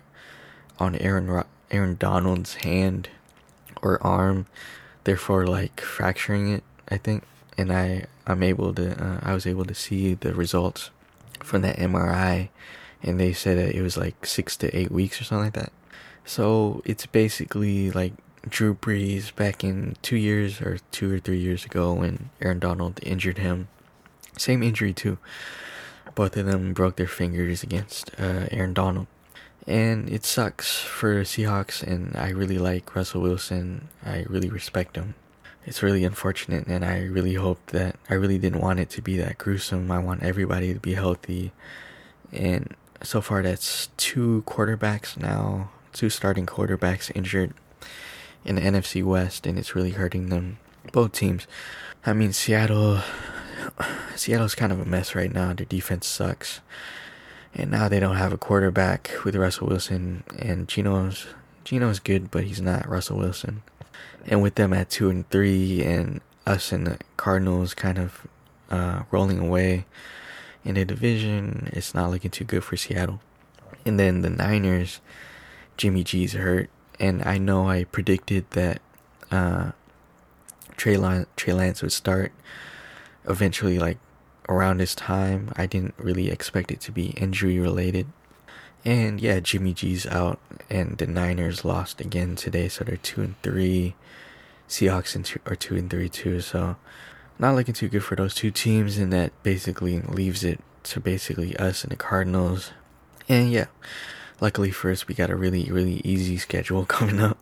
on 0.78 0.96
Aaron 0.96 1.44
Aaron 1.70 1.96
Donald's 1.96 2.54
hand 2.56 3.08
or 3.82 4.02
arm, 4.02 4.46
therefore 5.04 5.46
like 5.46 5.80
fracturing 5.80 6.52
it. 6.52 6.64
I 6.88 6.96
think, 6.96 7.24
and 7.56 7.72
I 7.72 8.06
I'm 8.26 8.42
able 8.42 8.74
to 8.74 9.02
uh, 9.02 9.20
I 9.22 9.34
was 9.34 9.46
able 9.46 9.64
to 9.64 9.74
see 9.74 10.14
the 10.14 10.34
results 10.34 10.90
from 11.40 11.62
that 11.62 11.76
MRI, 11.76 12.48
and 13.02 13.18
they 13.18 13.32
said 13.32 13.58
that 13.58 13.74
it 13.74 13.82
was 13.82 13.96
like 13.96 14.26
six 14.26 14.56
to 14.58 14.76
eight 14.76 14.90
weeks 14.90 15.20
or 15.20 15.24
something 15.24 15.44
like 15.44 15.54
that. 15.54 15.72
So 16.24 16.82
it's 16.84 17.06
basically 17.06 17.90
like 17.90 18.12
Drew 18.48 18.74
Brees 18.74 19.34
back 19.34 19.64
in 19.64 19.96
two 20.02 20.16
years 20.16 20.60
or 20.60 20.78
two 20.90 21.12
or 21.12 21.18
three 21.18 21.38
years 21.38 21.64
ago 21.64 21.92
when 21.92 22.30
Aaron 22.40 22.58
Donald 22.58 23.00
injured 23.02 23.38
him. 23.38 23.68
Same 24.36 24.62
injury 24.62 24.92
too. 24.92 25.18
Both 26.14 26.36
of 26.36 26.46
them 26.46 26.72
broke 26.72 26.96
their 26.96 27.06
fingers 27.06 27.62
against 27.62 28.10
uh, 28.18 28.46
Aaron 28.50 28.74
Donald. 28.74 29.06
And 29.66 30.08
it 30.08 30.24
sucks 30.24 30.80
for 30.80 31.22
Seahawks, 31.22 31.82
and 31.82 32.16
I 32.16 32.30
really 32.30 32.58
like 32.58 32.96
Russell 32.96 33.20
Wilson. 33.20 33.88
I 34.04 34.24
really 34.28 34.48
respect 34.48 34.96
him. 34.96 35.14
It's 35.66 35.82
really 35.82 36.04
unfortunate, 36.04 36.66
and 36.66 36.84
I 36.84 37.02
really 37.02 37.34
hope 37.34 37.64
that 37.66 37.96
I 38.08 38.14
really 38.14 38.38
didn't 38.38 38.62
want 38.62 38.80
it 38.80 38.88
to 38.90 39.02
be 39.02 39.18
that 39.18 39.36
gruesome. 39.36 39.90
I 39.90 39.98
want 39.98 40.22
everybody 40.22 40.72
to 40.72 40.80
be 40.80 40.94
healthy. 40.94 41.52
And 42.32 42.74
so 43.02 43.20
far, 43.20 43.42
that's 43.42 43.88
two 43.96 44.44
quarterbacks 44.46 45.16
now 45.16 45.70
two 45.92 46.10
starting 46.10 46.46
quarterbacks 46.46 47.10
injured 47.14 47.52
in 48.44 48.56
the 48.56 48.62
NFC 48.62 49.04
West, 49.04 49.46
and 49.46 49.58
it's 49.58 49.74
really 49.74 49.92
hurting 49.92 50.28
them. 50.28 50.58
Both 50.92 51.12
teams. 51.12 51.46
I 52.04 52.12
mean, 52.12 52.32
Seattle. 52.32 53.00
Seattle's 54.16 54.54
kind 54.54 54.72
of 54.72 54.80
a 54.80 54.84
mess 54.84 55.14
right 55.14 55.32
now. 55.32 55.52
Their 55.52 55.66
defense 55.66 56.06
sucks, 56.06 56.60
and 57.54 57.70
now 57.70 57.88
they 57.88 58.00
don't 58.00 58.16
have 58.16 58.32
a 58.32 58.38
quarterback 58.38 59.10
with 59.24 59.36
Russell 59.36 59.68
Wilson. 59.68 60.24
And 60.38 60.68
Geno's 60.68 61.26
Geno's 61.64 61.98
good, 61.98 62.30
but 62.30 62.44
he's 62.44 62.60
not 62.60 62.88
Russell 62.88 63.18
Wilson. 63.18 63.62
And 64.26 64.42
with 64.42 64.54
them 64.54 64.72
at 64.72 64.90
two 64.90 65.10
and 65.10 65.28
three, 65.30 65.82
and 65.82 66.20
us 66.46 66.72
and 66.72 66.86
the 66.86 66.98
Cardinals 67.16 67.74
kind 67.74 67.98
of 67.98 68.26
uh, 68.70 69.02
rolling 69.10 69.38
away 69.38 69.84
in 70.64 70.74
the 70.74 70.84
division, 70.84 71.70
it's 71.72 71.94
not 71.94 72.10
looking 72.10 72.30
too 72.30 72.44
good 72.44 72.64
for 72.64 72.76
Seattle. 72.76 73.20
And 73.86 73.98
then 73.98 74.22
the 74.22 74.30
Niners 74.30 75.00
Jimmy 75.76 76.04
G's 76.04 76.34
hurt, 76.34 76.68
and 76.98 77.22
I 77.24 77.38
know 77.38 77.68
I 77.68 77.84
predicted 77.84 78.44
that 78.50 78.82
uh, 79.30 79.72
Trey, 80.76 80.98
Lan- 80.98 81.26
Trey 81.36 81.54
Lance 81.54 81.80
would 81.80 81.92
start 81.92 82.32
eventually, 83.26 83.78
like 83.78 83.96
around 84.46 84.78
this 84.78 84.94
time. 84.94 85.52
I 85.56 85.64
didn't 85.64 85.94
really 85.96 86.30
expect 86.30 86.70
it 86.70 86.80
to 86.82 86.92
be 86.92 87.10
injury 87.10 87.58
related. 87.58 88.08
And 88.84 89.20
yeah, 89.20 89.40
Jimmy 89.40 89.72
G's 89.72 90.06
out, 90.06 90.38
and 90.68 90.98
the 90.98 91.06
Niners 91.06 91.64
lost 91.64 92.00
again 92.00 92.36
today, 92.36 92.68
so 92.68 92.84
they're 92.84 92.98
two 92.98 93.22
and 93.22 93.42
three. 93.42 93.94
Seahawks 94.68 95.38
are 95.46 95.56
two 95.56 95.76
and 95.76 95.88
three 95.90 96.10
too, 96.10 96.40
so 96.40 96.76
not 97.40 97.55
looking 97.55 97.74
too 97.74 97.88
good 97.88 98.05
for 98.05 98.16
those 98.16 98.35
two 98.35 98.50
teams, 98.50 98.98
and 98.98 99.12
that 99.12 99.33
basically 99.42 99.98
leaves 100.00 100.44
it 100.44 100.61
to 100.85 101.00
basically 101.00 101.57
us 101.57 101.83
and 101.83 101.90
the 101.90 101.96
Cardinals. 101.96 102.72
And 103.29 103.50
yeah, 103.50 103.66
luckily 104.40 104.70
for 104.70 104.90
us, 104.90 105.09
we 105.09 105.14
got 105.14 105.31
a 105.31 105.37
really, 105.37 105.70
really 105.70 106.03
easy 106.05 106.37
schedule 106.37 106.85
coming 106.87 107.20
up. 107.20 107.38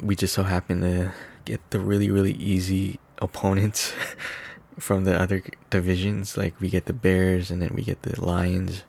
We 0.00 0.16
just 0.16 0.34
so 0.34 0.42
happen 0.42 0.80
to 0.80 1.12
get 1.44 1.60
the 1.70 1.78
really, 1.78 2.10
really 2.10 2.32
easy 2.32 2.98
opponents 3.18 3.92
from 4.78 5.04
the 5.04 5.18
other 5.18 5.42
divisions. 5.70 6.36
Like 6.36 6.60
we 6.60 6.68
get 6.68 6.86
the 6.86 6.92
Bears 6.92 7.50
and 7.50 7.62
then 7.62 7.72
we 7.74 7.82
get 7.82 8.02
the 8.02 8.20
Lions 8.20 8.82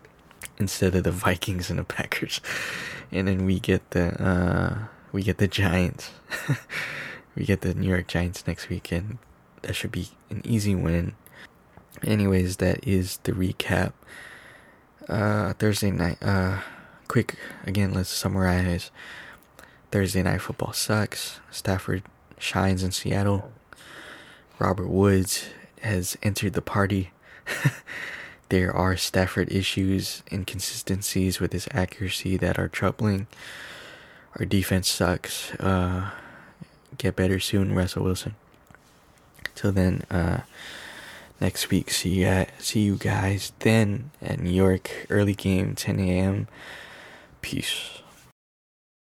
instead 0.58 0.96
of 0.96 1.04
the 1.04 1.12
Vikings 1.28 1.70
and 1.70 1.78
the 1.78 1.84
Packers. 1.84 2.42
And 3.12 3.28
then 3.28 3.46
we 3.46 3.60
get 3.60 3.92
the 3.92 4.24
uh 4.24 4.88
we 5.12 5.22
get 5.22 5.38
the 5.38 5.48
Giants. 5.48 6.10
we 7.36 7.46
get 7.46 7.62
the 7.62 7.76
New 7.76 7.90
York 7.90 8.08
Giants 8.08 8.48
next 8.48 8.70
weekend. 8.70 9.20
That 9.64 9.74
should 9.74 9.92
be 9.92 10.10
an 10.30 10.42
easy 10.46 10.76
win. 10.76 11.16
Anyways, 12.04 12.58
that 12.58 12.86
is 12.88 13.18
the 13.24 13.32
recap. 13.32 13.94
Uh 15.10 15.54
Thursday 15.54 15.92
night 15.92 16.18
uh 16.22 16.60
quick 17.08 17.36
again 17.66 17.94
let's 17.94 18.10
summarize. 18.10 18.92
Thursday 19.92 20.24
night 20.24 20.42
football 20.42 20.74
sucks. 20.74 21.40
Stafford 21.52 22.04
shines 22.38 22.84
in 22.84 22.92
seattle. 22.92 23.52
Robert 24.60 24.88
woods 24.88 25.50
has 25.82 26.18
entered 26.24 26.54
the 26.54 26.62
party. 26.62 27.12
There 28.50 28.72
are 28.72 28.96
stafford 28.98 29.52
issues 29.52 30.22
inconsistencies 30.32 31.40
with 31.40 31.54
his 31.54 31.68
accuracy 31.72 32.38
that 32.38 32.60
are 32.60 32.68
troubling. 32.68 33.26
Our 34.38 34.46
defense 34.46 34.88
sucks. 34.90 35.56
Uh, 35.56 36.12
get 36.98 37.16
better 37.16 37.40
soon 37.40 37.74
russell 37.74 38.04
wilson 38.04 38.36
till 39.56 39.72
then 39.72 40.04
uh, 40.10 40.42
next 41.40 41.70
week 41.70 41.92
see 41.92 42.24
you, 42.24 42.46
see 42.60 42.82
you 42.82 42.96
guys 42.98 43.52
then 43.60 44.12
at 44.22 44.40
new 44.40 44.52
york 44.52 45.08
early 45.10 45.34
game 45.34 45.76
10 45.76 46.00
a.m 46.00 46.48
Peace. 47.44 48.03